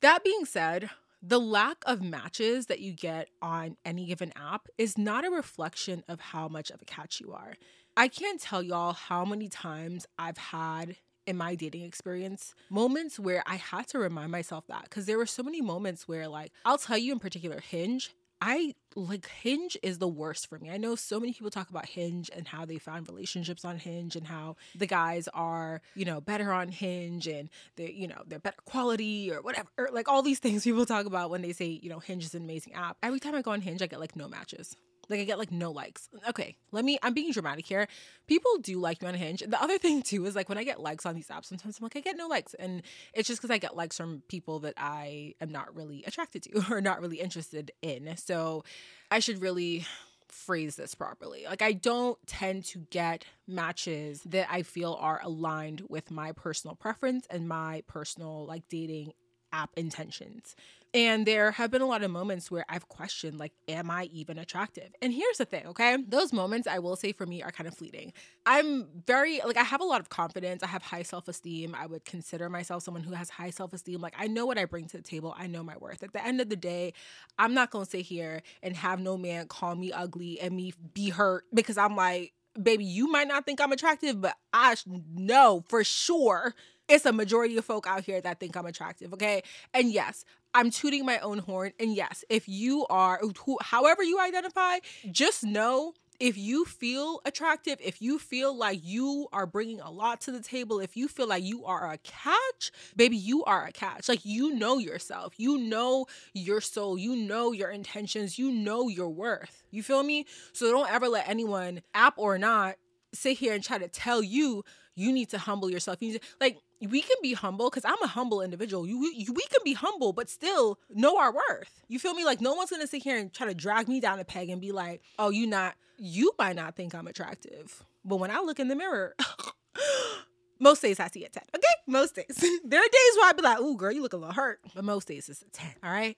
[0.00, 4.96] that being said, the lack of matches that you get on any given app is
[4.96, 7.54] not a reflection of how much of a catch you are.
[7.96, 10.94] I can't tell y'all how many times I've had
[11.26, 15.26] in my dating experience moments where I had to remind myself that because there were
[15.26, 18.10] so many moments where, like, I'll tell you in particular, Hinge.
[18.44, 20.68] I like Hinge is the worst for me.
[20.68, 24.16] I know so many people talk about Hinge and how they found relationships on Hinge
[24.16, 28.40] and how the guys are, you know, better on Hinge and they, you know, they're
[28.40, 29.68] better quality or whatever.
[29.92, 32.42] Like all these things people talk about when they say, you know, Hinge is an
[32.42, 32.96] amazing app.
[33.00, 34.76] Every time I go on Hinge, I get like no matches.
[35.08, 36.08] Like I get like no likes.
[36.28, 36.98] Okay, let me.
[37.02, 37.88] I'm being dramatic here.
[38.26, 39.42] People do like me on Hinge.
[39.46, 41.84] The other thing too is like when I get likes on these apps, sometimes I'm
[41.84, 44.74] like I get no likes, and it's just because I get likes from people that
[44.76, 48.16] I am not really attracted to or not really interested in.
[48.16, 48.64] So
[49.10, 49.86] I should really
[50.28, 51.44] phrase this properly.
[51.48, 56.74] Like I don't tend to get matches that I feel are aligned with my personal
[56.74, 59.12] preference and my personal like dating
[59.52, 60.56] app intentions.
[60.94, 64.38] And there have been a lot of moments where I've questioned, like, am I even
[64.38, 64.90] attractive?
[65.00, 65.96] And here's the thing, okay?
[66.06, 68.12] Those moments, I will say for me, are kind of fleeting.
[68.44, 70.62] I'm very, like, I have a lot of confidence.
[70.62, 71.74] I have high self esteem.
[71.74, 74.02] I would consider myself someone who has high self esteem.
[74.02, 75.34] Like, I know what I bring to the table.
[75.38, 76.02] I know my worth.
[76.02, 76.92] At the end of the day,
[77.38, 81.08] I'm not gonna sit here and have no man call me ugly and me be
[81.08, 84.76] hurt because I'm like, baby, you might not think I'm attractive, but I
[85.14, 86.54] know for sure
[86.88, 89.42] it's a majority of folk out here that think I'm attractive, okay?
[89.72, 91.72] And yes, I'm tooting my own horn.
[91.80, 94.78] And yes, if you are, who, however you identify,
[95.10, 100.20] just know if you feel attractive, if you feel like you are bringing a lot
[100.20, 103.72] to the table, if you feel like you are a catch, baby, you are a
[103.72, 104.08] catch.
[104.08, 109.08] Like you know yourself, you know your soul, you know your intentions, you know your
[109.08, 109.64] worth.
[109.72, 110.26] You feel me?
[110.52, 112.76] So don't ever let anyone, app or not,
[113.12, 114.64] sit here and try to tell you
[114.94, 115.98] you need to humble yourself.
[116.00, 118.86] You to, like we can be humble because I'm a humble individual.
[118.86, 121.82] You, you, we can be humble, but still know our worth.
[121.88, 122.24] You feel me?
[122.24, 124.60] Like no one's gonna sit here and try to drag me down a peg and
[124.60, 128.58] be like, "Oh, you not, you might not think I'm attractive." But when I look
[128.58, 129.14] in the mirror,
[130.58, 131.44] most days I see a ten.
[131.54, 132.26] Okay, most days.
[132.64, 134.84] there are days where I'd be like, "Ooh, girl, you look a little hurt," but
[134.84, 135.74] most days it's a ten.
[135.82, 136.16] All right.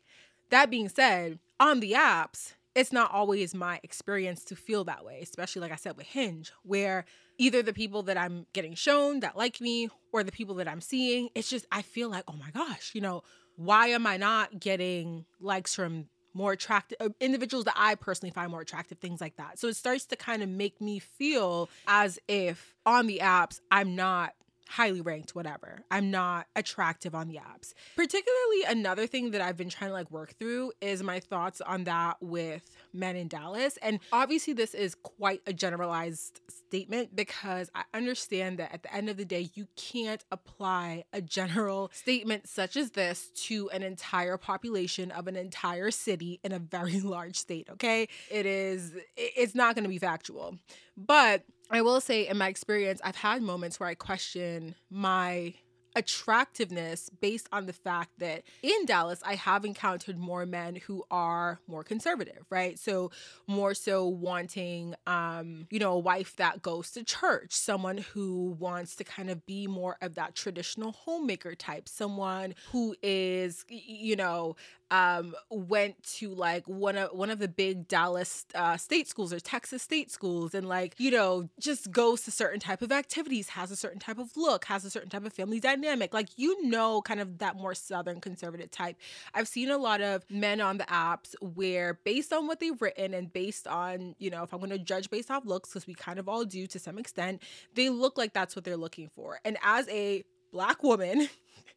[0.50, 5.20] That being said, on the apps, it's not always my experience to feel that way,
[5.22, 7.04] especially like I said with Hinge, where
[7.38, 10.80] either the people that I'm getting shown that like me or the people that I'm
[10.80, 13.22] seeing, it's just, I feel like, oh my gosh, you know,
[13.56, 18.50] why am I not getting likes from more attractive uh, individuals that I personally find
[18.50, 19.58] more attractive, things like that.
[19.58, 23.94] So it starts to kind of make me feel as if on the apps, I'm
[23.94, 24.34] not
[24.68, 25.85] highly ranked, whatever.
[25.90, 27.74] I'm not attractive on the apps.
[27.96, 31.85] Particularly, another thing that I've been trying to like work through is my thoughts on
[31.85, 33.79] that with men in Dallas.
[33.83, 39.09] And obviously, this is quite a generalized statement because I understand that at the end
[39.09, 44.37] of the day, you can't apply a general statement such as this to an entire
[44.37, 48.09] population of an entire city in a very large state, okay?
[48.31, 50.57] It is, it's not gonna be factual.
[50.96, 55.55] But I will say, in my experience, I've had moments where I question my
[55.96, 61.61] attractiveness based on the fact that in Dallas, I have encountered more men who are
[61.66, 62.79] more conservative, right?
[62.79, 63.11] So,
[63.46, 68.96] more so wanting, um, you know, a wife that goes to church, someone who wants
[68.96, 74.57] to kind of be more of that traditional homemaker type, someone who is, you know,
[74.90, 79.40] um, went to like one of one of the big Dallas uh, state schools or
[79.40, 83.70] Texas state schools, and like you know just goes to certain type of activities, has
[83.70, 86.12] a certain type of look, has a certain type of family dynamic.
[86.12, 88.97] Like you know, kind of that more southern conservative type.
[89.33, 93.14] I've seen a lot of men on the apps where, based on what they've written
[93.14, 95.94] and based on you know, if I'm going to judge based off looks, because we
[95.94, 97.42] kind of all do to some extent,
[97.75, 99.40] they look like that's what they're looking for.
[99.44, 101.29] And as a black woman,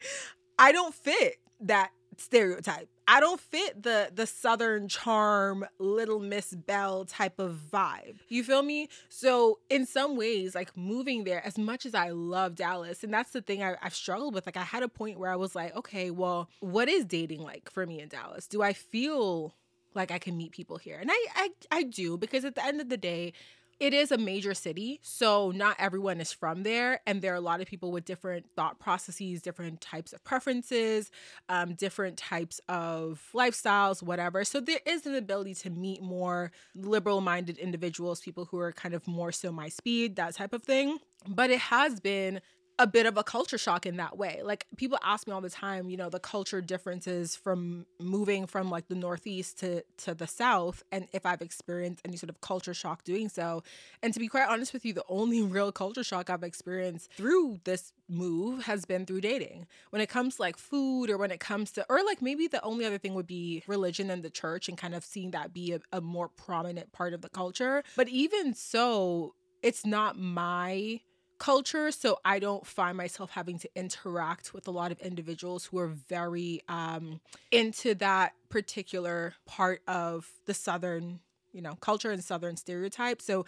[0.60, 2.89] I don't fit that stereotype.
[3.08, 8.17] I don't fit the the southern charm, little Miss belle type of vibe.
[8.27, 8.89] You feel me?
[9.08, 13.32] So in some ways, like moving there, as much as I love Dallas, and that's
[13.32, 14.45] the thing I, I've struggled with.
[14.45, 17.71] Like I had a point where I was like, okay, well, what is dating like
[17.71, 18.47] for me in Dallas?
[18.47, 19.56] Do I feel
[19.93, 20.97] like I can meet people here?
[20.99, 23.32] And I I, I do because at the end of the day,
[23.79, 27.41] it is a major city, so not everyone is from there, and there are a
[27.41, 31.11] lot of people with different thought processes, different types of preferences,
[31.49, 34.43] um, different types of lifestyles, whatever.
[34.43, 39.07] So there is an ability to meet more liberal-minded individuals, people who are kind of
[39.07, 40.97] more so my speed, that type of thing.
[41.27, 42.41] But it has been
[42.79, 44.41] a bit of a culture shock in that way.
[44.43, 48.69] Like people ask me all the time, you know, the culture differences from moving from
[48.69, 52.73] like the northeast to to the south and if I've experienced any sort of culture
[52.73, 53.63] shock doing so.
[54.03, 57.59] And to be quite honest with you, the only real culture shock I've experienced through
[57.63, 59.67] this move has been through dating.
[59.89, 62.63] When it comes to like food or when it comes to or like maybe the
[62.63, 65.73] only other thing would be religion and the church and kind of seeing that be
[65.73, 67.83] a, a more prominent part of the culture.
[67.95, 71.01] But even so, it's not my
[71.39, 75.78] culture so i don't find myself having to interact with a lot of individuals who
[75.78, 77.19] are very um
[77.52, 81.19] into that particular part of the southern
[81.52, 83.45] you know culture and southern stereotype so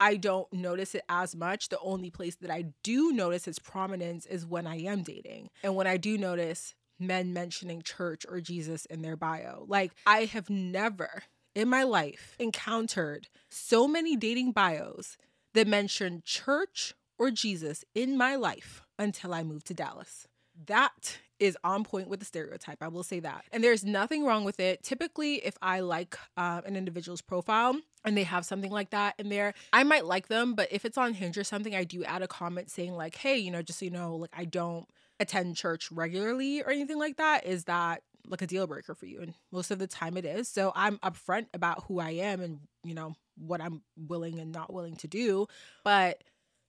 [0.00, 1.68] I don't notice it as much.
[1.68, 5.48] The only place that I do notice its prominence is when I am dating.
[5.62, 9.64] And when I do notice men mentioning church or Jesus in their bio.
[9.68, 11.22] Like, I have never
[11.54, 15.16] in my life encountered so many dating bios
[15.54, 20.26] that mention church or Jesus in my life until I moved to Dallas.
[20.66, 22.82] That is on point with the stereotype.
[22.82, 23.44] I will say that.
[23.52, 24.82] And there's nothing wrong with it.
[24.82, 29.28] Typically, if I like uh, an individual's profile and they have something like that in
[29.28, 30.56] there, I might like them.
[30.56, 33.38] But if it's on Hinge or something, I do add a comment saying, like, hey,
[33.38, 34.86] you know, just so you know, like, I don't
[35.20, 37.46] attend church regularly or anything like that.
[37.46, 39.20] Is that like a deal breaker for you?
[39.20, 40.48] And most of the time it is.
[40.48, 44.72] So I'm upfront about who I am and, you know, what I'm willing and not
[44.72, 45.46] willing to do.
[45.84, 46.22] But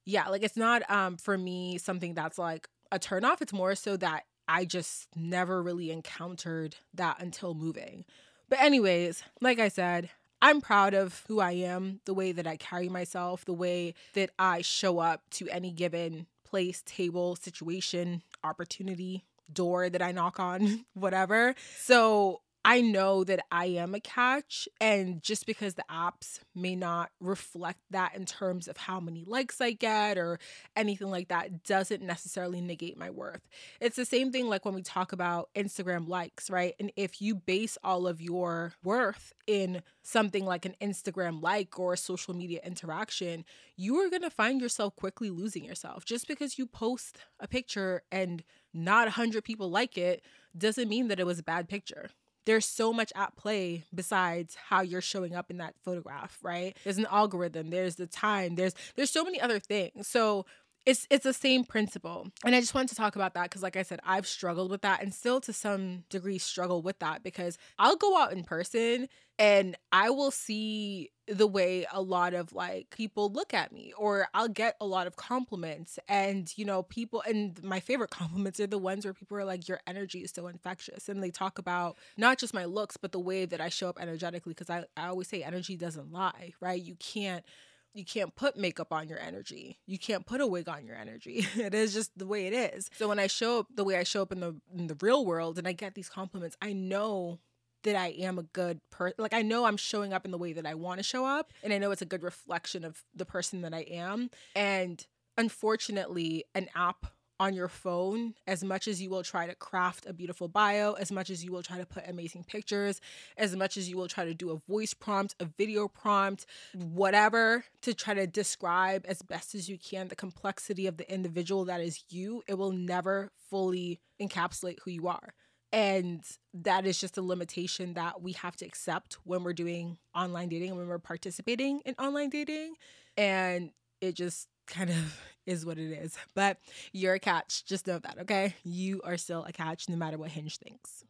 [0.06, 3.42] yeah, like it's not um for me something that's like a turn off.
[3.42, 8.06] It's more so that I just never really encountered that until moving.
[8.50, 10.10] But anyways, like I said,
[10.42, 14.32] I'm proud of who I am, the way that I carry myself, the way that
[14.38, 20.86] I show up to any given place, table, situation, opportunity, door that I knock on,
[20.94, 21.56] whatever.
[21.78, 24.68] So I know that I am a catch.
[24.80, 29.60] And just because the apps may not reflect that in terms of how many likes
[29.60, 30.40] I get or
[30.76, 33.42] anything like that, doesn't necessarily negate my worth.
[33.82, 36.74] It's the same thing like when we talk about Instagram likes, right?
[36.80, 41.94] And if you base all of your worth in something like an Instagram like or
[41.94, 43.44] a social media interaction,
[43.76, 46.06] you are to find yourself quickly losing yourself.
[46.06, 50.24] Just because you post a picture and not 100 people like it
[50.58, 52.10] doesn't mean that it was a bad picture
[52.46, 56.78] there's so much at play besides how you're showing up in that photograph, right?
[56.84, 60.08] There's an algorithm, there's the time, there's there's so many other things.
[60.08, 60.46] So
[60.86, 62.28] it's it's the same principle.
[62.44, 64.82] And I just wanted to talk about that because like I said, I've struggled with
[64.82, 69.08] that and still to some degree struggle with that because I'll go out in person
[69.40, 74.28] and I will see the way a lot of like people look at me or
[74.34, 78.68] I'll get a lot of compliments and you know people and my favorite compliments are
[78.68, 81.98] the ones where people are like your energy is so infectious and they talk about
[82.18, 85.08] not just my looks but the way that I show up energetically because I, I
[85.08, 87.46] always say energy doesn't lie right you can't
[87.94, 89.80] you can't put makeup on your energy.
[89.86, 91.46] You can't put a wig on your energy.
[91.56, 92.90] it is just the way it is.
[92.98, 95.26] So when I show up the way I show up in the in the real
[95.26, 97.40] world and I get these compliments, I know
[97.84, 99.16] that I am a good person.
[99.18, 101.54] Like I know I'm showing up in the way that I want to show up
[101.64, 104.30] and I know it's a good reflection of the person that I am.
[104.56, 105.06] And
[105.38, 107.08] unfortunately, an app
[107.40, 111.12] on your phone, as much as you will try to craft a beautiful bio, as
[111.12, 113.02] much as you will try to put amazing pictures,
[113.38, 117.66] as much as you will try to do a voice prompt, a video prompt, whatever,
[117.82, 121.82] to try to describe as best as you can the complexity of the individual that
[121.82, 125.34] is you, it will never fully encapsulate who you are.
[125.74, 130.48] And that is just a limitation that we have to accept when we're doing online
[130.48, 132.76] dating, and when we're participating in online dating.
[133.18, 136.16] And it just kind of is what it is.
[136.36, 136.60] But
[136.92, 137.66] you're a catch.
[137.66, 138.54] Just know that, okay?
[138.64, 141.04] You are still a catch no matter what Hinge thinks.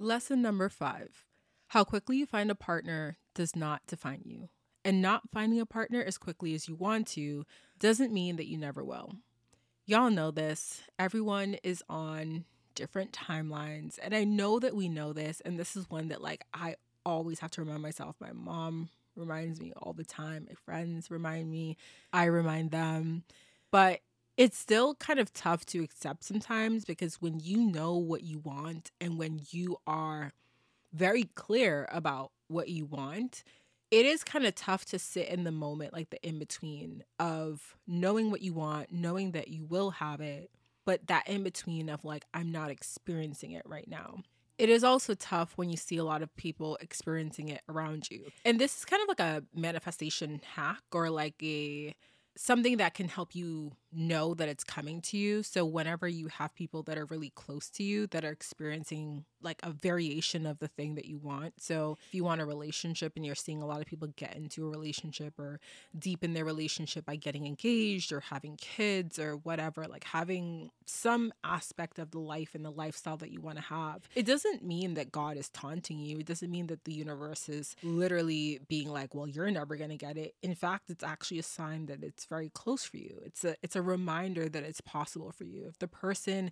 [0.00, 1.24] Lesson number five
[1.68, 4.48] how quickly you find a partner does not define you.
[4.84, 7.44] And not finding a partner as quickly as you want to
[7.80, 9.14] doesn't mean that you never will.
[9.86, 10.80] Y'all know this.
[10.98, 13.98] Everyone is on different timelines.
[14.02, 15.42] And I know that we know this.
[15.44, 18.16] And this is one that, like, I always have to remind myself.
[18.18, 20.46] My mom reminds me all the time.
[20.48, 21.76] My friends remind me.
[22.14, 23.24] I remind them.
[23.70, 24.00] But
[24.38, 28.90] it's still kind of tough to accept sometimes because when you know what you want
[29.02, 30.32] and when you are
[30.94, 33.44] very clear about what you want,
[33.90, 37.76] it is kind of tough to sit in the moment, like the in between of
[37.86, 40.50] knowing what you want, knowing that you will have it,
[40.84, 44.22] but that in between of like, I'm not experiencing it right now.
[44.56, 48.26] It is also tough when you see a lot of people experiencing it around you.
[48.44, 51.94] And this is kind of like a manifestation hack or like a
[52.36, 55.42] something that can help you know that it's coming to you.
[55.42, 59.60] So whenever you have people that are really close to you that are experiencing like
[59.62, 61.54] a variation of the thing that you want.
[61.60, 64.66] So if you want a relationship and you're seeing a lot of people get into
[64.66, 65.60] a relationship or
[65.96, 71.98] deepen their relationship by getting engaged or having kids or whatever, like having some aspect
[71.98, 74.08] of the life and the lifestyle that you want to have.
[74.14, 76.18] It doesn't mean that God is taunting you.
[76.18, 79.96] It doesn't mean that the universe is literally being like, "Well, you're never going to
[79.96, 83.20] get it." In fact, it's actually a sign that it's very close for you.
[83.24, 85.66] It's a it's a reminder that it's possible for you.
[85.68, 86.50] If the person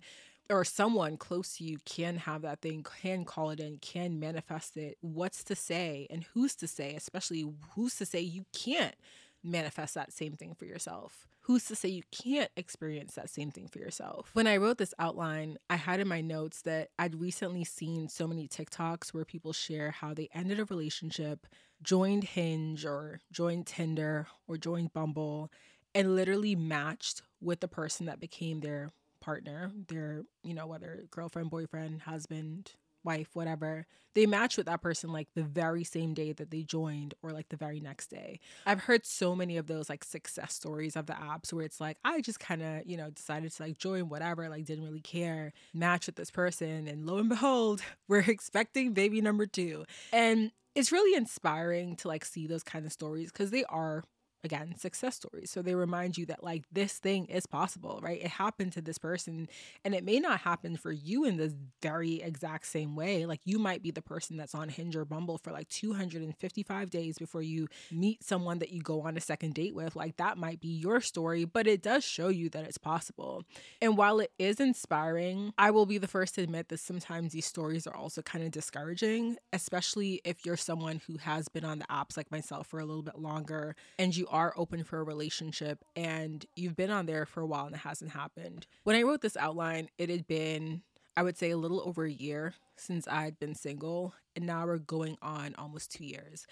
[0.49, 4.77] or someone close to you can have that thing, can call it in, can manifest
[4.77, 8.95] it, what's to say and who's to say, especially who's to say you can't
[9.43, 11.27] manifest that same thing for yourself?
[11.41, 14.29] Who's to say you can't experience that same thing for yourself?
[14.33, 18.27] When I wrote this outline, I had in my notes that I'd recently seen so
[18.27, 21.45] many TikToks where people share how they ended a relationship,
[21.81, 25.51] joined Hinge or joined Tinder or joined Bumble,
[25.95, 28.91] and literally matched with the person that became their
[29.21, 32.71] partner, their, you know, whether girlfriend, boyfriend, husband,
[33.03, 33.85] wife, whatever,
[34.15, 37.49] they match with that person like the very same day that they joined or like
[37.49, 38.39] the very next day.
[38.65, 41.97] I've heard so many of those like success stories of the apps where it's like,
[42.03, 45.53] I just kind of, you know, decided to like join whatever, like didn't really care,
[45.73, 46.87] match with this person.
[46.87, 49.85] And lo and behold, we're expecting baby number two.
[50.11, 54.03] And it's really inspiring to like see those kind of stories because they are
[54.43, 55.49] again success stories.
[55.49, 58.21] So they remind you that like this thing is possible right?
[58.21, 59.47] It happened to this person
[59.83, 63.25] and it may not happen for you in this very exact same way.
[63.25, 67.17] Like you might be the person that's on hinge or bumble for like 255 days
[67.17, 69.95] before you meet someone that you go on a second date with.
[69.95, 73.43] Like that might be your story but it does show you that it's possible.
[73.81, 77.45] And while it is inspiring i will be the first to admit that sometimes these
[77.45, 81.85] stories are also kind of discouraging especially if you're someone who has been on the
[81.85, 85.85] apps like myself for a little bit longer and you are open for a relationship
[85.95, 88.65] and you've been on there for a while and it hasn't happened.
[88.83, 90.81] When I wrote this outline, it had been,
[91.15, 94.79] I would say, a little over a year since I'd been single, and now we're
[94.79, 96.47] going on almost two years.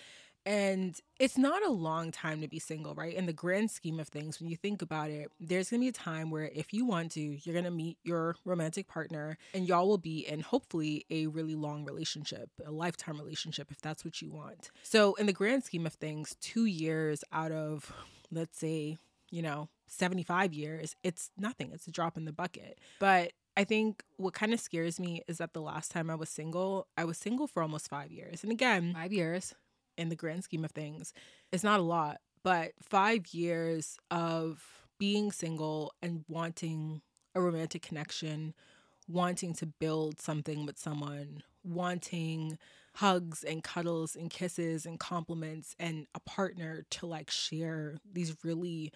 [0.45, 3.13] And it's not a long time to be single, right?
[3.13, 5.91] In the grand scheme of things, when you think about it, there's gonna be a
[5.91, 9.97] time where if you want to, you're gonna meet your romantic partner and y'all will
[9.97, 14.71] be in hopefully a really long relationship, a lifetime relationship, if that's what you want.
[14.83, 17.93] So, in the grand scheme of things, two years out of,
[18.31, 18.97] let's say,
[19.29, 22.79] you know, 75 years, it's nothing, it's a drop in the bucket.
[22.99, 26.29] But I think what kind of scares me is that the last time I was
[26.29, 28.43] single, I was single for almost five years.
[28.43, 29.53] And again, five years,
[29.97, 31.13] in the grand scheme of things
[31.51, 34.63] it's not a lot but five years of
[34.99, 37.01] being single and wanting
[37.35, 38.53] a romantic connection
[39.07, 42.57] wanting to build something with someone wanting
[42.95, 48.91] hugs and cuddles and kisses and compliments and a partner to like share these really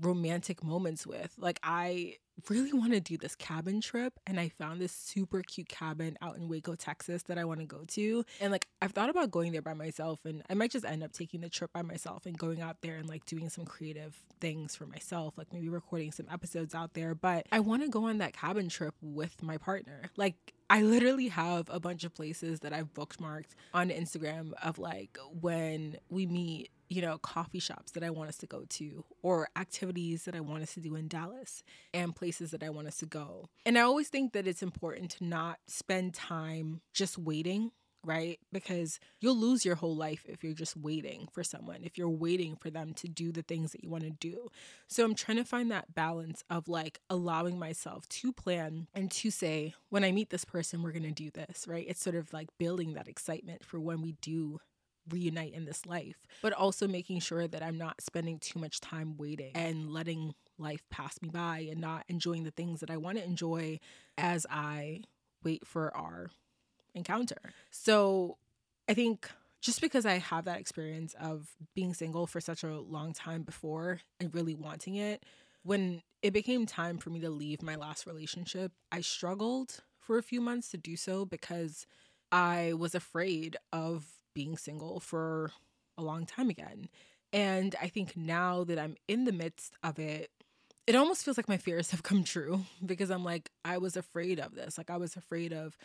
[0.00, 1.34] romantic moments with.
[1.38, 2.16] Like I
[2.48, 6.36] really want to do this cabin trip and I found this super cute cabin out
[6.36, 8.24] in Waco, Texas that I want to go to.
[8.40, 11.12] And like I've thought about going there by myself and I might just end up
[11.12, 14.74] taking the trip by myself and going out there and like doing some creative things
[14.74, 18.18] for myself, like maybe recording some episodes out there, but I want to go on
[18.18, 20.02] that cabin trip with my partner.
[20.16, 25.18] Like I literally have a bunch of places that I've bookmarked on Instagram of like
[25.40, 29.48] when we meet you know, coffee shops that I want us to go to, or
[29.56, 31.62] activities that I want us to do in Dallas,
[31.94, 33.48] and places that I want us to go.
[33.64, 37.70] And I always think that it's important to not spend time just waiting,
[38.04, 38.40] right?
[38.52, 42.56] Because you'll lose your whole life if you're just waiting for someone, if you're waiting
[42.56, 44.48] for them to do the things that you want to do.
[44.88, 49.30] So I'm trying to find that balance of like allowing myself to plan and to
[49.30, 51.86] say, when I meet this person, we're going to do this, right?
[51.88, 54.60] It's sort of like building that excitement for when we do
[55.08, 59.16] reunite in this life, but also making sure that I'm not spending too much time
[59.16, 63.18] waiting and letting life pass me by and not enjoying the things that I want
[63.18, 63.80] to enjoy
[64.18, 65.02] as I
[65.42, 66.30] wait for our
[66.94, 67.52] encounter.
[67.70, 68.36] So
[68.88, 69.30] I think
[69.60, 74.00] just because I have that experience of being single for such a long time before
[74.18, 75.24] and really wanting it,
[75.62, 80.22] when it became time for me to leave my last relationship, I struggled for a
[80.22, 81.86] few months to do so because
[82.32, 85.52] I was afraid of being single for
[85.96, 86.88] a long time again.
[87.32, 90.30] And I think now that I'm in the midst of it,
[90.86, 94.40] it almost feels like my fears have come true because I'm like, I was afraid
[94.40, 94.78] of this.
[94.78, 95.76] Like, I was afraid of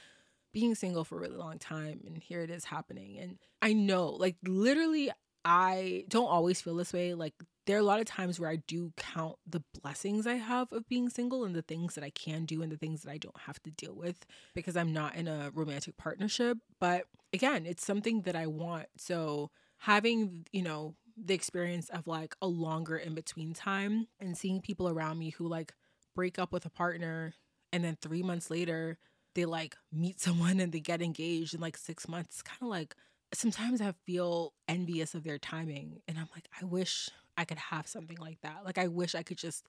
[0.53, 2.01] being single for a really long time.
[2.07, 3.19] And here it is happening.
[3.19, 5.11] And I know, like, literally,
[5.45, 7.13] I don't always feel this way.
[7.13, 7.35] Like,
[7.65, 10.87] there are a lot of times where I do count the blessings I have of
[10.87, 13.37] being single and the things that I can do and the things that I don't
[13.45, 16.57] have to deal with because I'm not in a romantic partnership.
[16.79, 18.87] But again, it's something that I want.
[18.97, 24.61] So having, you know, the experience of like a longer in between time and seeing
[24.61, 25.73] people around me who like
[26.13, 27.33] break up with a partner
[27.71, 28.97] and then three months later
[29.33, 32.95] they like meet someone and they get engaged in like six months, kind of like
[33.35, 36.01] sometimes I feel envious of their timing.
[36.07, 38.65] And I'm like, I wish I could have something like that.
[38.65, 39.65] Like, I wish I could just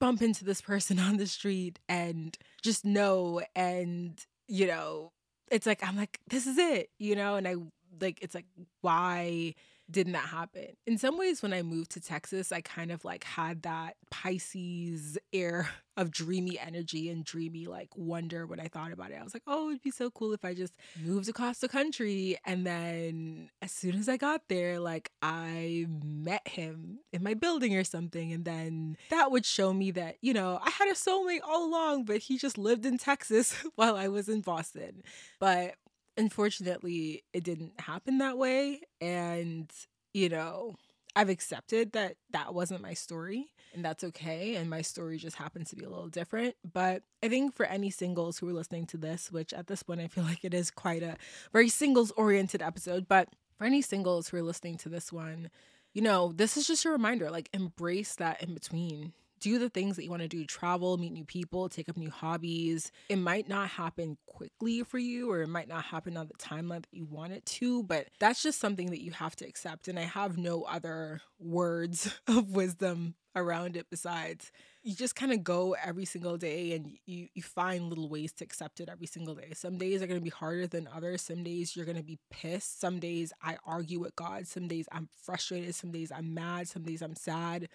[0.00, 3.42] bump into this person on the street and just know.
[3.54, 5.12] And, you know,
[5.50, 7.36] it's like, I'm like, this is it, you know?
[7.36, 7.56] And I
[8.00, 8.46] like, it's like,
[8.80, 9.54] why
[9.90, 10.68] didn't that happen?
[10.86, 15.18] In some ways, when I moved to Texas, I kind of like had that Pisces
[15.32, 15.68] air
[15.98, 19.18] of dreamy energy and dreamy like wonder when I thought about it.
[19.20, 20.72] I was like, oh, it'd be so cool if I just
[21.04, 22.38] moved across the country.
[22.46, 27.76] And then as soon as I got there, like I met him in my building
[27.76, 28.32] or something.
[28.32, 32.04] And then that would show me that, you know, I had a soulmate all along,
[32.04, 35.02] but he just lived in Texas while I was in Boston.
[35.40, 35.74] But
[36.16, 38.82] unfortunately, it didn't happen that way.
[39.00, 39.70] And,
[40.12, 40.76] you know,
[41.14, 44.56] I've accepted that that wasn't my story and that's okay.
[44.56, 46.54] And my story just happens to be a little different.
[46.70, 50.00] But I think for any singles who are listening to this, which at this point
[50.00, 51.16] I feel like it is quite a
[51.52, 55.50] very singles oriented episode, but for any singles who are listening to this one,
[55.92, 59.12] you know, this is just a reminder like embrace that in between
[59.42, 62.10] do the things that you want to do travel, meet new people, take up new
[62.10, 62.92] hobbies.
[63.08, 66.82] It might not happen quickly for you, or it might not happen on the timeline
[66.82, 69.88] that you want it to, but that's just something that you have to accept.
[69.88, 75.42] And I have no other words of wisdom around it besides you just kind of
[75.42, 79.34] go every single day and you you find little ways to accept it every single
[79.34, 79.52] day.
[79.54, 81.22] Some days are going to be harder than others.
[81.22, 82.80] Some days you're going to be pissed.
[82.80, 84.46] Some days I argue with God.
[84.46, 85.74] Some days I'm frustrated.
[85.74, 86.68] Some days I'm mad.
[86.68, 87.68] Some days I'm sad.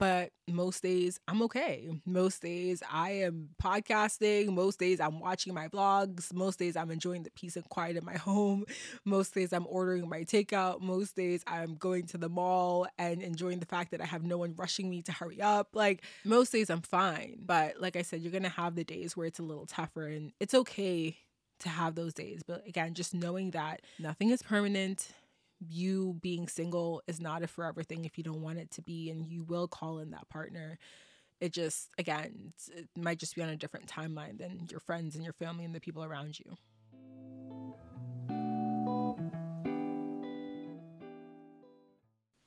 [0.00, 1.90] But most days I'm okay.
[2.06, 4.48] Most days I am podcasting.
[4.48, 6.32] Most days I'm watching my vlogs.
[6.32, 8.64] Most days I'm enjoying the peace and quiet in my home.
[9.04, 10.80] Most days I'm ordering my takeout.
[10.80, 14.38] Most days I'm going to the mall and enjoying the fact that I have no
[14.38, 15.68] one rushing me to hurry up.
[15.74, 17.36] Like most days I'm fine.
[17.44, 20.06] But like I said, you're going to have the days where it's a little tougher
[20.06, 21.18] and it's okay
[21.58, 22.42] to have those days.
[22.46, 25.08] But again, just knowing that nothing is permanent
[25.68, 29.10] you being single is not a forever thing if you don't want it to be,
[29.10, 30.78] and you will call in that partner.
[31.40, 35.24] It just, again, it might just be on a different timeline than your friends and
[35.24, 36.56] your family and the people around you.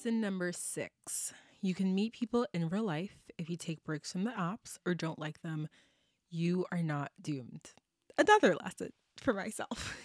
[0.00, 4.24] Lesson number six you can meet people in real life if you take breaks from
[4.24, 5.68] the apps or don't like them.
[6.30, 7.72] You are not doomed.
[8.16, 10.00] Another lesson for myself.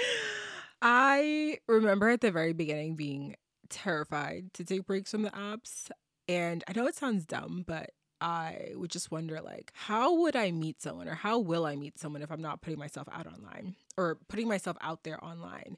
[0.82, 3.34] I remember at the very beginning being
[3.68, 5.90] terrified to take breaks from the apps.
[6.28, 7.90] And I know it sounds dumb, but
[8.20, 11.98] I would just wonder like how would I meet someone or how will I meet
[11.98, 15.76] someone if I'm not putting myself out online or putting myself out there online?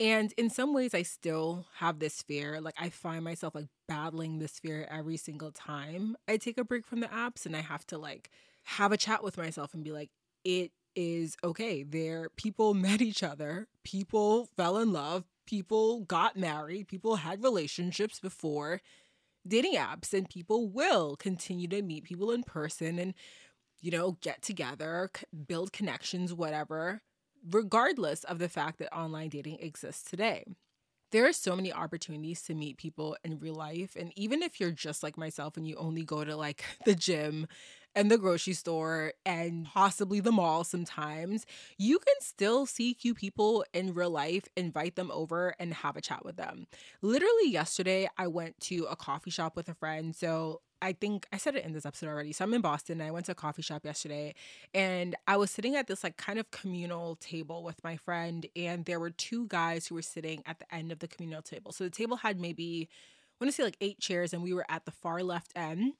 [0.00, 2.60] And in some ways, I still have this fear.
[2.60, 6.86] Like, I find myself like battling this fear every single time I take a break
[6.86, 8.30] from the apps and I have to like
[8.64, 10.10] have a chat with myself and be like,
[10.44, 11.82] it is okay.
[11.82, 18.20] There, people met each other, people fell in love, people got married, people had relationships
[18.20, 18.80] before
[19.46, 23.14] dating apps, and people will continue to meet people in person and,
[23.80, 25.10] you know, get together,
[25.46, 27.00] build connections, whatever
[27.50, 30.44] regardless of the fact that online dating exists today.
[31.10, 33.96] There are so many opportunities to meet people in real life.
[33.98, 37.46] And even if you're just like myself and you only go to like the gym
[37.98, 41.44] and the grocery store and possibly the mall sometimes,
[41.78, 46.00] you can still see cute people in real life, invite them over and have a
[46.00, 46.68] chat with them.
[47.02, 50.14] Literally, yesterday, I went to a coffee shop with a friend.
[50.14, 52.32] So I think I said it in this episode already.
[52.32, 53.00] So I'm in Boston.
[53.00, 54.36] And I went to a coffee shop yesterday
[54.72, 58.84] and I was sitting at this like kind of communal table with my friend and
[58.84, 61.72] there were two guys who were sitting at the end of the communal table.
[61.72, 62.88] So the table had maybe
[63.40, 65.94] I want to say like eight chairs and we were at the far left end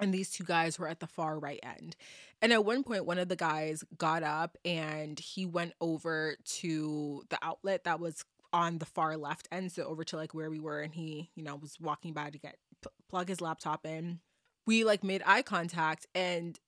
[0.00, 1.96] and these two guys were at the far right end.
[2.42, 7.22] And at one point one of the guys got up and he went over to
[7.28, 10.58] the outlet that was on the far left end so over to like where we
[10.58, 12.56] were and he you know was walking by to get
[13.08, 14.20] plug his laptop in.
[14.66, 16.58] We like made eye contact and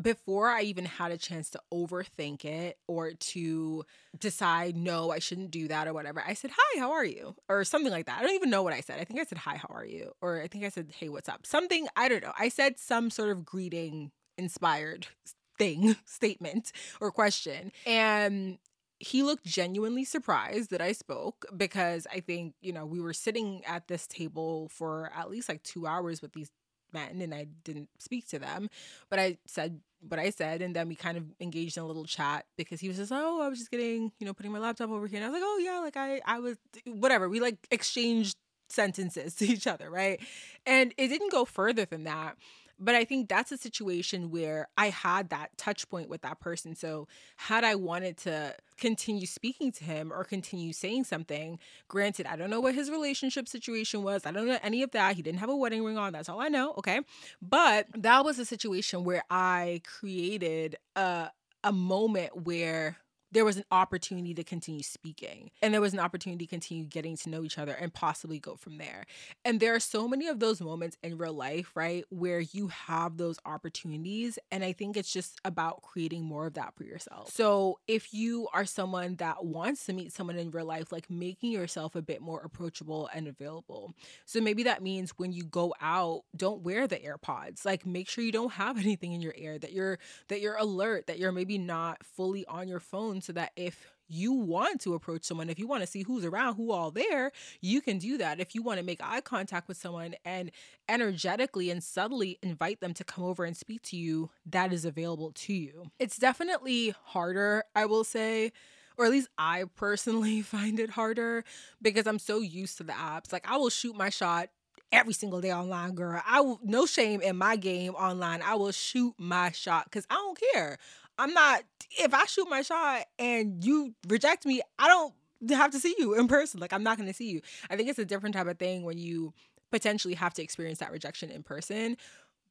[0.00, 3.84] before I even had a chance to overthink it or to
[4.18, 7.36] decide, no, I shouldn't do that or whatever, I said, Hi, how are you?
[7.48, 8.18] Or something like that.
[8.18, 9.00] I don't even know what I said.
[9.00, 10.12] I think I said, Hi, how are you?
[10.20, 11.46] Or I think I said, Hey, what's up?
[11.46, 12.32] Something, I don't know.
[12.38, 15.06] I said some sort of greeting inspired
[15.58, 17.70] thing, statement, or question.
[17.86, 18.58] And
[18.98, 23.62] he looked genuinely surprised that I spoke because I think, you know, we were sitting
[23.66, 26.50] at this table for at least like two hours with these
[26.94, 28.70] men and I didn't speak to them.
[29.10, 32.04] But I said what I said and then we kind of engaged in a little
[32.04, 34.90] chat because he was just, oh, I was just getting, you know, putting my laptop
[34.90, 35.18] over here.
[35.18, 37.28] And I was like, oh yeah, like I I was whatever.
[37.28, 38.36] We like exchanged
[38.68, 40.20] sentences to each other, right?
[40.66, 42.36] And it didn't go further than that.
[42.78, 46.74] But I think that's a situation where I had that touch point with that person.
[46.74, 51.58] So, had I wanted to continue speaking to him or continue saying something,
[51.88, 54.26] granted, I don't know what his relationship situation was.
[54.26, 55.16] I don't know any of that.
[55.16, 56.12] He didn't have a wedding ring on.
[56.12, 56.74] That's all I know.
[56.78, 57.00] Okay.
[57.40, 61.30] But that was a situation where I created a,
[61.62, 62.96] a moment where
[63.34, 67.16] there was an opportunity to continue speaking and there was an opportunity to continue getting
[67.16, 69.04] to know each other and possibly go from there.
[69.44, 73.16] And there are so many of those moments in real life, right, where you have
[73.16, 74.38] those opportunities.
[74.52, 77.30] And I think it's just about creating more of that for yourself.
[77.30, 81.50] So if you are someone that wants to meet someone in real life, like making
[81.50, 83.94] yourself a bit more approachable and available.
[84.26, 87.64] So maybe that means when you go out, don't wear the AirPods.
[87.64, 91.08] Like make sure you don't have anything in your ear, that you're that you're alert,
[91.08, 95.24] that you're maybe not fully on your phone so that if you want to approach
[95.24, 98.40] someone, if you want to see who's around, who all there, you can do that.
[98.40, 100.50] If you want to make eye contact with someone and
[100.88, 105.32] energetically and subtly invite them to come over and speak to you, that is available
[105.32, 105.90] to you.
[105.98, 108.52] It's definitely harder, I will say,
[108.96, 111.44] or at least I personally find it harder
[111.80, 113.32] because I'm so used to the apps.
[113.32, 114.50] Like I will shoot my shot
[114.92, 116.20] every single day online, girl.
[116.26, 118.42] I will no shame in my game online.
[118.42, 120.78] I will shoot my shot because I don't care.
[121.18, 121.62] I'm not
[121.98, 125.14] if I shoot my shot and you reject me, I don't
[125.50, 126.60] have to see you in person.
[126.60, 127.40] Like I'm not gonna see you.
[127.70, 129.32] I think it's a different type of thing when you
[129.70, 131.96] potentially have to experience that rejection in person,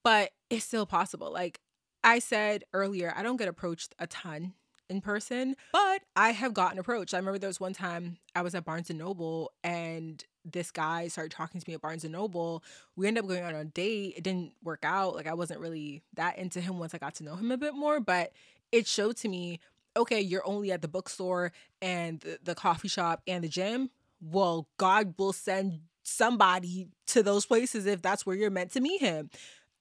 [0.04, 1.32] but it's still possible.
[1.32, 1.60] Like
[2.04, 4.54] I said earlier, I don't get approached a ton
[4.94, 7.14] in person, but I have gotten approached.
[7.14, 11.08] I remember there was one time I was at Barnes and Noble and this guy
[11.08, 12.64] started talking to me at Barnes and Noble.
[12.96, 14.16] We ended up going on a date.
[14.18, 15.16] It didn't work out.
[15.16, 17.74] Like I wasn't really that into him once I got to know him a bit
[17.74, 18.32] more, but
[18.72, 19.60] it showed to me,
[19.96, 23.90] okay, you're only at the bookstore and the, the coffee shop and the gym.
[24.22, 29.02] Well, God will send somebody to those places if that's where you're meant to meet
[29.02, 29.30] him.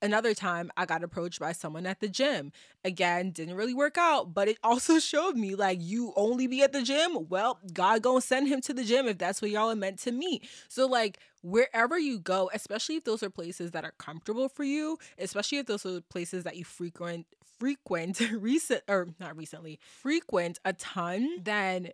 [0.03, 2.50] Another time I got approached by someone at the gym.
[2.84, 6.72] Again, didn't really work out, but it also showed me like you only be at
[6.72, 7.28] the gym.
[7.28, 10.11] Well, God gonna send him to the gym if that's where y'all are meant to
[10.11, 10.48] meet.
[10.68, 14.98] So like wherever you go, especially if those are places that are comfortable for you,
[15.18, 17.26] especially if those are places that you frequent
[17.61, 21.90] frequent recent or not recently, frequent a ton, then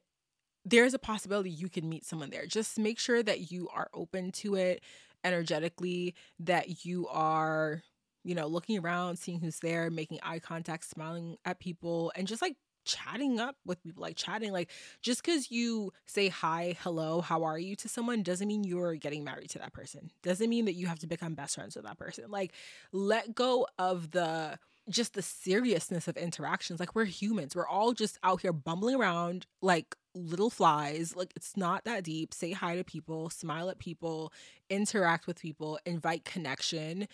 [0.65, 2.47] there's a possibility you can meet someone there.
[2.47, 4.83] Just make sure that you are open to it
[5.25, 7.83] energetically, that you are
[8.29, 12.43] you know, looking around, seeing who's there, making eye contact, smiling at people, and just
[12.43, 14.53] like chatting up with people, like chatting.
[14.53, 14.71] Like,
[15.01, 19.25] just because you say hi, hello, how are you to someone doesn't mean you're getting
[19.25, 20.11] married to that person.
[20.23, 22.31] Doesn't mean that you have to become best friends with that person.
[22.31, 22.53] Like,
[22.93, 24.59] let go of the
[24.91, 26.81] just the seriousness of interactions.
[26.81, 31.17] Like, we're humans, we're all just out here bumbling around like little flies.
[31.17, 32.35] Like, it's not that deep.
[32.35, 34.35] Say hi to people, smile at people,
[34.69, 37.09] interact with people, invite connection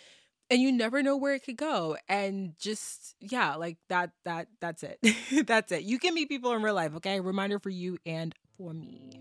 [0.51, 4.83] and you never know where it could go and just yeah like that that that's
[4.83, 4.99] it.
[5.47, 5.83] That's it.
[5.83, 7.21] You can meet people in real life okay?
[7.21, 9.21] Reminder for you and for me.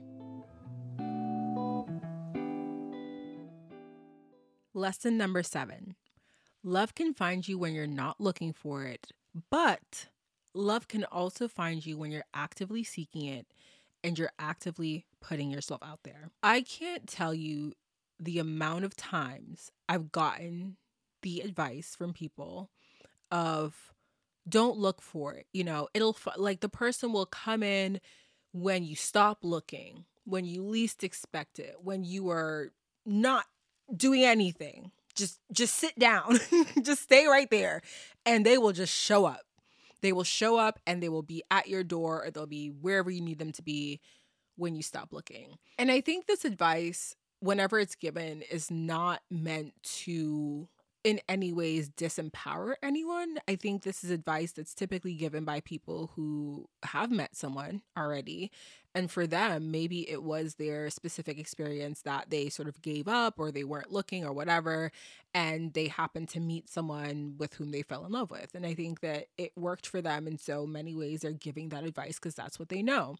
[4.73, 5.95] Lesson number seven.
[6.63, 9.07] Love can find you when you're not looking for it
[9.49, 10.07] but
[10.53, 13.47] love can also find you when you're actively seeking it
[14.03, 16.29] and you're actively putting yourself out there.
[16.43, 17.73] I can't tell you
[18.19, 20.77] the amount of times i've gotten
[21.23, 22.69] the advice from people
[23.31, 23.93] of
[24.47, 25.47] don't look for it.
[25.53, 27.99] You know, it'll like the person will come in
[28.51, 32.71] when you stop looking, when you least expect it, when you are
[33.05, 33.45] not
[33.95, 34.91] doing anything.
[35.15, 36.39] Just just sit down.
[36.83, 37.81] just stay right there
[38.25, 39.41] and they will just show up.
[40.01, 43.09] They will show up and they will be at your door or they'll be wherever
[43.09, 44.01] you need them to be
[44.57, 45.57] when you stop looking.
[45.77, 50.67] And I think this advice whenever it's given is not meant to
[51.03, 53.37] in any ways disempower anyone.
[53.47, 58.51] I think this is advice that's typically given by people who have met someone already.
[58.95, 63.39] And for them, maybe it was their specific experience that they sort of gave up
[63.39, 64.91] or they weren't looking or whatever.
[65.33, 68.53] And they happened to meet someone with whom they fell in love with.
[68.53, 71.21] And I think that it worked for them in so many ways.
[71.21, 73.17] They're giving that advice because that's what they know.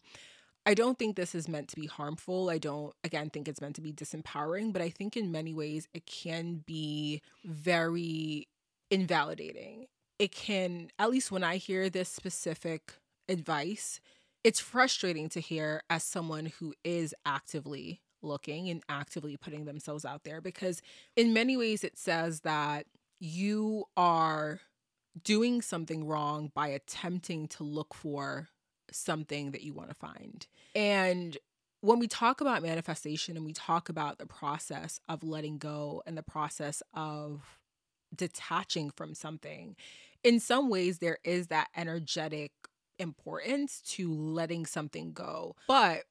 [0.66, 2.48] I don't think this is meant to be harmful.
[2.48, 5.88] I don't, again, think it's meant to be disempowering, but I think in many ways
[5.92, 8.48] it can be very
[8.90, 9.86] invalidating.
[10.18, 12.94] It can, at least when I hear this specific
[13.28, 14.00] advice,
[14.42, 20.24] it's frustrating to hear as someone who is actively looking and actively putting themselves out
[20.24, 20.80] there because
[21.14, 22.86] in many ways it says that
[23.20, 24.60] you are
[25.22, 28.48] doing something wrong by attempting to look for
[28.90, 30.46] something that you want to find.
[30.74, 31.36] And
[31.80, 36.16] when we talk about manifestation and we talk about the process of letting go and
[36.16, 37.58] the process of
[38.14, 39.76] detaching from something,
[40.22, 42.52] in some ways, there is that energetic
[42.98, 45.56] importance to letting something go.
[45.68, 46.04] But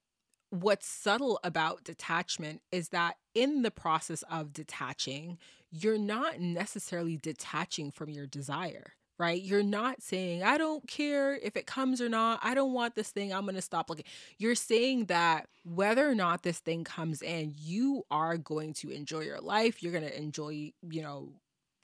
[0.51, 5.39] what's subtle about detachment is that in the process of detaching,
[5.71, 8.93] you're not necessarily detaching from your desire
[9.23, 9.41] right?
[9.41, 12.41] You're not saying, I don't care if it comes or not.
[12.43, 13.33] I don't want this thing.
[13.33, 14.03] I'm going to stop looking.
[14.37, 19.21] You're saying that whether or not this thing comes in, you are going to enjoy
[19.21, 19.81] your life.
[19.81, 21.29] You're going to enjoy, you know,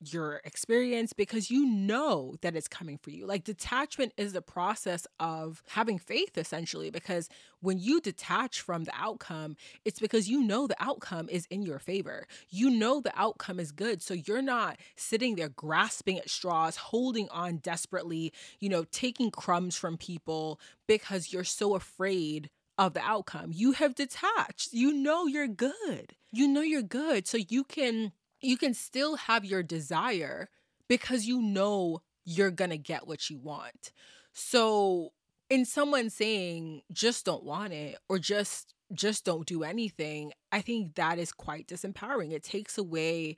[0.01, 3.25] your experience because you know that it's coming for you.
[3.25, 7.29] Like detachment is the process of having faith essentially because
[7.61, 11.79] when you detach from the outcome, it's because you know the outcome is in your
[11.79, 12.27] favor.
[12.49, 14.01] You know the outcome is good.
[14.01, 19.75] So you're not sitting there grasping at straws, holding on desperately, you know, taking crumbs
[19.75, 23.51] from people because you're so afraid of the outcome.
[23.53, 24.71] You have detached.
[24.71, 26.15] You know you're good.
[26.31, 27.27] You know you're good.
[27.27, 30.49] So you can you can still have your desire
[30.87, 33.91] because you know you're going to get what you want.
[34.33, 35.11] So,
[35.49, 40.95] in someone saying just don't want it or just just don't do anything, I think
[40.95, 42.31] that is quite disempowering.
[42.31, 43.35] It takes away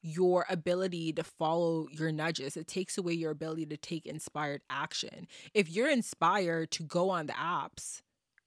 [0.00, 2.56] your ability to follow your nudges.
[2.56, 5.28] It takes away your ability to take inspired action.
[5.54, 8.02] If you're inspired to go on the apps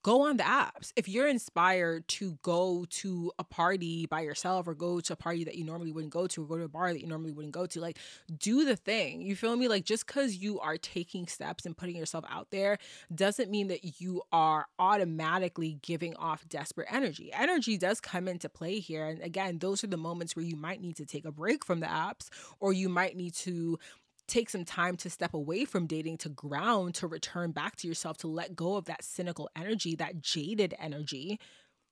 [0.05, 0.93] go on the apps.
[0.95, 5.43] If you're inspired to go to a party by yourself or go to a party
[5.45, 7.55] that you normally wouldn't go to or go to a bar that you normally wouldn't
[7.55, 7.97] go to, like
[8.37, 9.23] do the thing.
[9.23, 9.67] You feel me?
[9.67, 12.77] Like just because you are taking steps and putting yourself out there
[13.15, 17.33] doesn't mean that you are automatically giving off desperate energy.
[17.33, 19.07] Energy does come into play here.
[19.07, 21.79] And again, those are the moments where you might need to take a break from
[21.79, 22.29] the apps
[22.59, 23.79] or you might need to
[24.27, 28.17] take some time to step away from dating to ground to return back to yourself
[28.17, 31.39] to let go of that cynical energy that jaded energy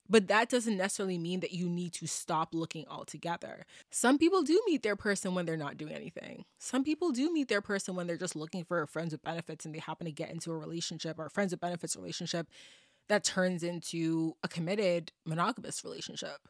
[0.09, 3.65] but that doesn't necessarily mean that you need to stop looking altogether.
[3.89, 6.43] Some people do meet their person when they're not doing anything.
[6.59, 9.73] Some people do meet their person when they're just looking for friends with benefits and
[9.73, 12.47] they happen to get into a relationship or a friends with benefits relationship
[13.07, 16.47] that turns into a committed monogamous relationship.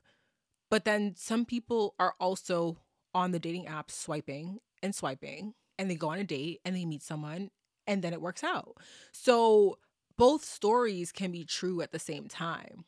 [0.70, 2.78] But then some people are also
[3.14, 5.54] on the dating apps swiping and swiping
[5.84, 7.52] and they go on a date and they meet someone
[7.86, 8.78] and then it works out.
[9.12, 9.78] So
[10.18, 12.86] both stories can be true at the same time.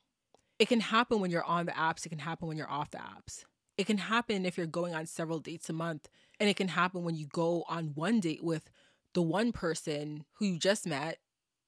[0.57, 2.99] It can happen when you're on the apps, it can happen when you're off the
[2.99, 3.43] apps.
[3.77, 6.07] It can happen if you're going on several dates a month,
[6.39, 8.71] and it can happen when you go on one date with
[9.13, 11.17] the one person who you just met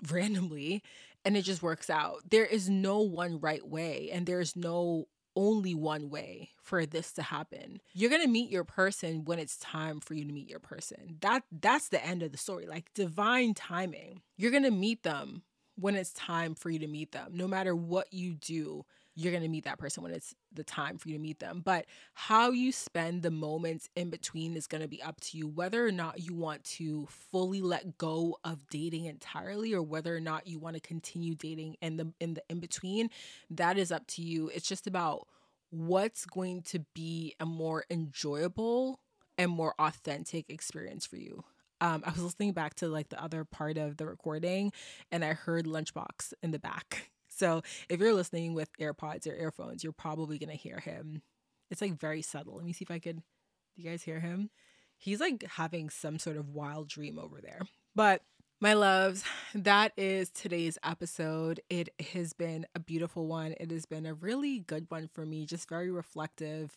[0.10, 0.82] randomly
[1.26, 2.22] and it just works out.
[2.30, 7.22] There is no one right way, and there's no only one way for this to
[7.22, 7.80] happen.
[7.94, 11.18] You're going to meet your person when it's time for you to meet your person.
[11.22, 12.66] That that's the end of the story.
[12.66, 14.24] Like divine timing.
[14.36, 15.44] You're going to meet them
[15.76, 17.34] when it's time for you to meet them.
[17.36, 18.84] No matter what you do,
[19.18, 21.62] you're going to meet that person when it's the time for you to meet them.
[21.66, 25.48] But how you spend the moments in between is going to be up to you
[25.48, 30.20] whether or not you want to fully let go of dating entirely or whether or
[30.20, 33.10] not you want to continue dating in the in the in between.
[33.50, 34.52] That is up to you.
[34.54, 35.28] It's just about
[35.72, 39.00] what's going to be a more enjoyable
[39.40, 41.44] and more authentic experience for you.
[41.82, 44.72] Um, I was listening back to like the other part of the recording
[45.12, 49.84] and I heard Lunchbox in the back So if you're listening with AirPods or earphones,
[49.84, 51.22] you're probably gonna hear him.
[51.70, 52.56] It's like very subtle.
[52.56, 53.18] Let me see if I could.
[53.18, 54.50] Do you guys hear him?
[54.98, 57.62] He's like having some sort of wild dream over there.
[57.96, 58.24] But
[58.60, 59.24] my loves,
[59.54, 61.60] that is today's episode.
[61.70, 63.54] It has been a beautiful one.
[63.60, 66.76] It has been a really good one for me, just very reflective.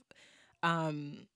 [0.63, 1.27] Um,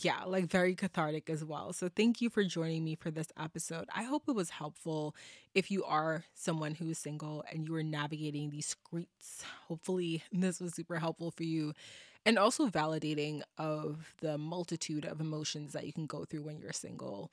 [0.00, 1.72] yeah, like very cathartic as well.
[1.72, 3.88] So thank you for joining me for this episode.
[3.94, 5.14] I hope it was helpful
[5.54, 9.44] if you are someone who is single and you are navigating these streets.
[9.68, 11.72] Hopefully this was super helpful for you
[12.24, 16.72] and also validating of the multitude of emotions that you can go through when you're
[16.72, 17.30] single.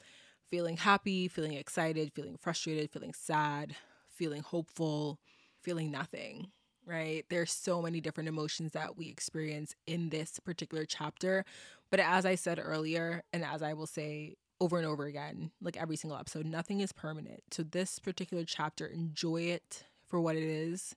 [0.51, 3.75] Feeling happy, feeling excited, feeling frustrated, feeling sad,
[4.07, 5.19] feeling hopeful,
[5.61, 6.51] feeling nothing
[6.85, 7.25] right?
[7.29, 11.45] There's so many different emotions that we experience in this particular chapter,
[11.93, 15.77] but as I said earlier, and as I will say over and over again, like
[15.77, 17.43] every single episode, nothing is permanent.
[17.51, 20.95] So, this particular chapter, enjoy it for what it is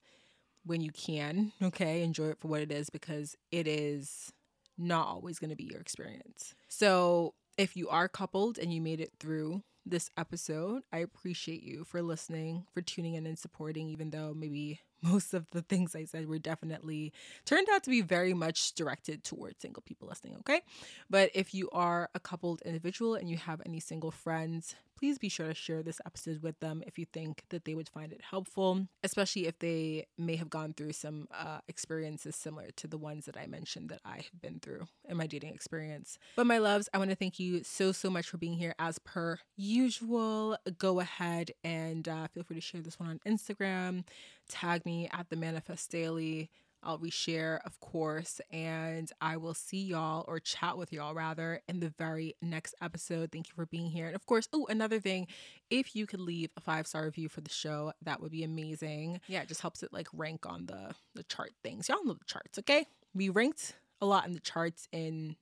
[0.65, 2.03] when you can, okay?
[2.03, 4.33] Enjoy it for what it is because it is
[4.79, 6.55] not always going to be your experience.
[6.71, 11.85] So, if you are coupled and you made it through this episode, I appreciate you
[11.85, 16.05] for listening, for tuning in and supporting, even though maybe most of the things I
[16.05, 17.13] said were definitely
[17.45, 20.61] turned out to be very much directed towards single people listening, okay?
[21.09, 25.29] But if you are a coupled individual and you have any single friends, please be
[25.29, 28.21] sure to share this episode with them if you think that they would find it
[28.23, 33.27] helpful, especially if they may have gone through some uh, experiences similar to the ones
[33.27, 36.19] that I mentioned that I have been through in my dating experience.
[36.35, 38.99] But my loves, I want to thank you so, so much for being here as
[38.99, 40.57] per usual.
[40.79, 44.05] Go ahead and uh, feel free to share this one on Instagram,
[44.49, 46.51] tag me at the Manifest Daily
[46.87, 51.61] uh, I'll reshare, of course, and I will see y'all or chat with y'all rather
[51.69, 53.33] in the very next episode.
[53.33, 54.07] Thank you for being here.
[54.07, 55.27] And of course, oh, another thing,
[55.71, 59.21] if you could leave a five star review for the show, that would be amazing.
[59.27, 61.89] Yeah, it just helps it like rank on the the chart things.
[61.89, 62.87] Y'all know the charts, okay?
[63.15, 65.37] We ranked a lot in the charts in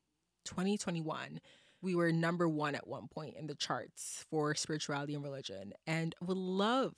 [0.44, 1.40] 2021
[1.82, 6.14] we were number one at one point in the charts for spirituality and religion and
[6.22, 6.94] would love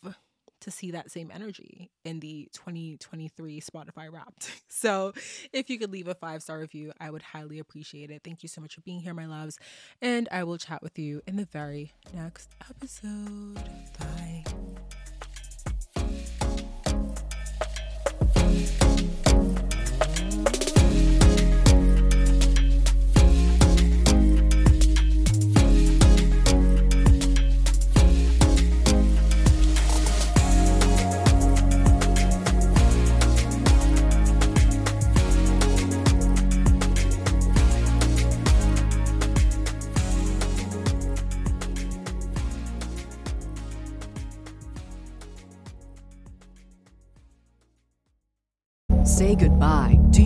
[0.61, 4.51] to see that same energy in the 2023 Spotify Wrapped.
[4.69, 5.15] So,
[5.55, 8.23] if you could leave a five star review, I would highly appreciate it.
[8.23, 9.59] Thank you so much for being here, my loves.
[10.03, 13.55] And I will chat with you in the very next episode.
[13.99, 14.56] Bye.